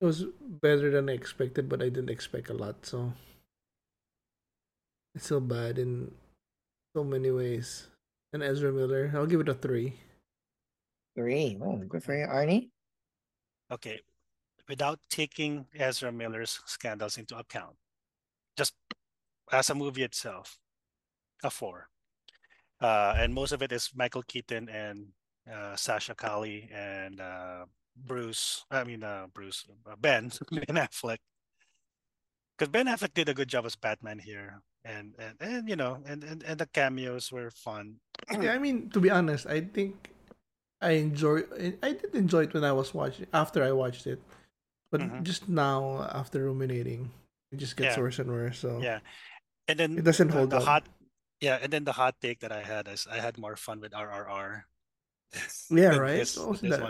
[0.00, 3.12] it was better than I expected, but I didn't expect a lot, so
[5.14, 6.10] it's so bad in
[6.96, 7.88] so many ways.
[8.32, 9.98] And Ezra Miller, I'll give it a three.
[11.18, 12.70] three oh good for you arnie
[13.70, 14.00] Okay,
[14.70, 17.74] without taking Ezra Miller's scandals into account,
[18.56, 18.72] just
[19.50, 20.58] as a movie itself,
[21.42, 21.88] a four.
[22.80, 25.08] Uh, and most of it is Michael Keaton and
[25.52, 27.64] uh, Sasha Calle and uh,
[27.96, 28.64] Bruce.
[28.70, 31.18] I mean, uh, Bruce uh, Ben Ben Affleck.
[32.56, 35.98] Because Ben Affleck did a good job as Batman here, and and, and you know,
[36.06, 37.96] and, and and the cameos were fun.
[38.30, 40.10] yeah, I mean, to be honest, I think
[40.80, 41.42] I enjoy.
[41.82, 44.20] I did enjoy it when I was watching after I watched it,
[44.90, 45.22] but Mhm.
[45.22, 47.10] just now after ruminating,
[47.50, 48.02] it just gets Yeah.
[48.02, 48.58] worse and worse.
[48.58, 49.00] So Yeah,
[49.68, 50.64] and then It doesn't hold the up.
[50.64, 50.84] hot.
[51.40, 53.94] Yeah, and then the hot take that I had is I had more fun with
[53.96, 54.66] RRR.
[55.70, 56.18] yeah, right.
[56.20, 56.82] this- was that?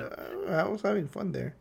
[0.48, 1.55] I was having fun there.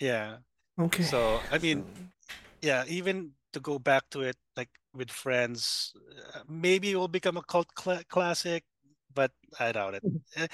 [0.00, 0.38] Yeah.
[0.78, 1.04] Okay.
[1.04, 5.92] So I mean, so- yeah, even to go back to it like with friends,
[6.34, 8.64] uh, maybe it will become a cult cla classic,
[9.12, 10.04] but I doubt it.
[10.36, 10.48] Eh,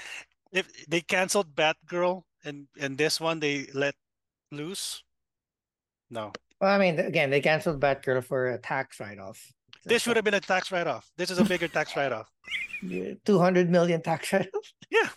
[0.53, 3.95] If they canceled Batgirl and and this one they let
[4.53, 5.01] loose,
[6.09, 9.53] no, well i mean again they canceled batgirl for a tax write-off
[9.85, 11.09] this should have been a tax write-off.
[11.17, 12.29] This is a bigger tax write-off.
[13.25, 15.09] 200 million tax write-off Yeah,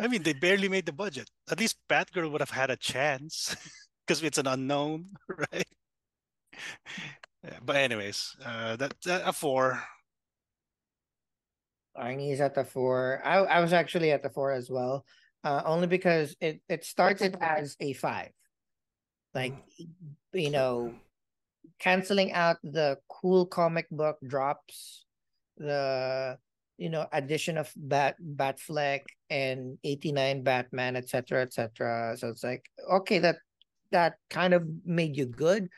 [0.00, 1.30] I mean they barely made the budget.
[1.50, 3.54] At least Batgirl would have had a chance
[4.06, 5.10] because it's an unknown,
[5.52, 5.66] right?
[7.42, 9.82] Yeah, but anyways, uh, that, that a four.
[11.96, 13.20] Arnie is at the four.
[13.24, 15.04] I I was actually at the four as well.
[15.44, 18.30] Uh, only because it it started as a five.
[19.34, 19.54] Like
[20.34, 20.94] you know,
[21.78, 25.04] canceling out the cool comic book drops,
[25.56, 26.38] the
[26.78, 31.42] you know addition of Bat Batfleck and eighty nine Batman, etc.
[31.42, 32.16] etc.
[32.18, 33.36] So it's like okay, that
[33.92, 35.68] that kind of made you good,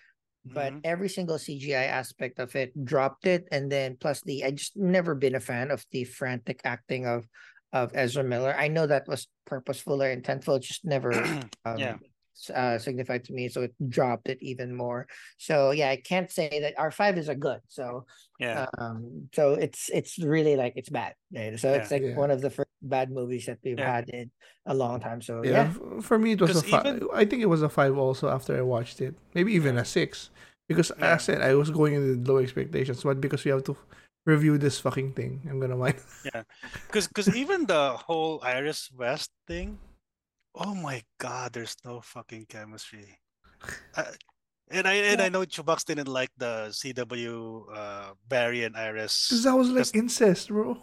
[0.44, 0.80] but Mhm.
[0.84, 5.14] every single CGI aspect of it dropped it, and then plus the I just never
[5.14, 7.26] been a fan of the frantic acting of
[7.72, 8.54] of Ezra Miller.
[8.56, 11.12] I know that was purposeful or intentful, it just never
[11.66, 11.96] um, Yeah.
[12.36, 15.06] S- uh, signified to me, so it dropped it even more.
[15.38, 17.60] So yeah, I can't say that R five is a good.
[17.68, 18.04] So
[18.38, 18.66] yeah.
[18.78, 21.14] um, so it's it's really like it's bad.
[21.34, 21.58] Right?
[21.58, 22.16] So it's like Yeah.
[22.16, 23.92] one of the first bad movies that we've Yeah.
[23.96, 24.30] had in
[24.66, 25.20] a long time.
[25.22, 26.86] So Yeah, yeah, for me it was a five.
[26.86, 29.14] even- I think it was a five also after I watched it.
[29.34, 30.30] Maybe even a six.
[30.68, 31.14] Because Yeah.
[31.14, 33.76] I said I was going in with low expectations, but because we have to
[34.26, 36.02] review this fucking thing, I'm gonna mind.
[36.26, 36.42] Yeah,
[36.90, 39.78] because because even the whole Iris West thing,
[40.56, 43.18] oh my god, there's no fucking chemistry.
[43.96, 44.04] Uh,
[44.70, 49.28] and I and I know Chubax didn't like the CW uh, Barry and Iris.
[49.28, 50.76] Because that was like incest, bro.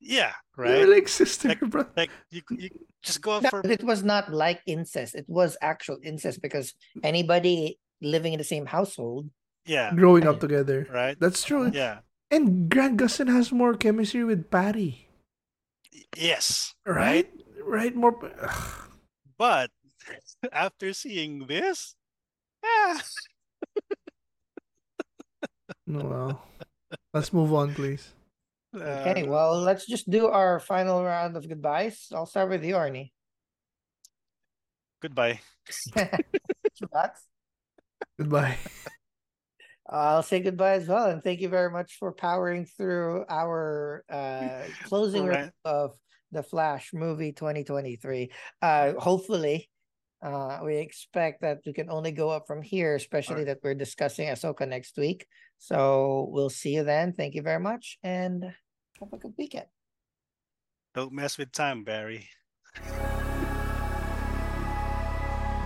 [0.00, 0.78] Yeah, They right.
[0.80, 1.84] were like sister, Like- bro.
[1.96, 2.70] Like you you
[3.02, 5.14] just go No, for it was not like incest.
[5.14, 6.74] It was actual incest because
[7.04, 9.30] anybody living in the same household.
[9.64, 10.86] yeah, Growing up together.
[10.90, 11.16] right.
[11.20, 11.70] That's true.
[11.72, 12.00] Yeah.
[12.30, 15.08] And Grant Gustin has more chemistry with Patty.
[16.16, 16.74] Yes.
[16.84, 17.28] Right?
[17.66, 17.94] Right?
[17.94, 18.16] More.
[18.22, 18.90] Ugh.
[19.36, 19.70] But
[20.52, 21.94] after seeing this,
[22.64, 22.96] yeah,
[25.86, 26.42] No, well.
[27.12, 28.12] Let's move on, please.
[28.74, 32.08] Okay, uh, well, let's just do our final round of goodbyes.
[32.14, 33.10] I'll start with you, Arnie.
[35.02, 35.40] goodbye.
[38.18, 38.56] Goodbye.
[39.88, 44.62] I'll say goodbye as well, and thank you very much for powering through our uh
[44.84, 45.50] closing Right.
[45.64, 45.96] of
[46.32, 48.30] the Flash movie 2023.
[48.62, 49.68] Uh, hopefully,
[50.22, 54.28] uh, we expect that we can only go up from here, especially that we're discussing
[54.28, 55.26] Ahsoka next week.
[55.58, 57.12] So we'll see you then.
[57.12, 58.44] Thank you very much, and
[59.00, 59.66] have a good weekend.
[60.94, 62.28] Don't mess with time, Barry.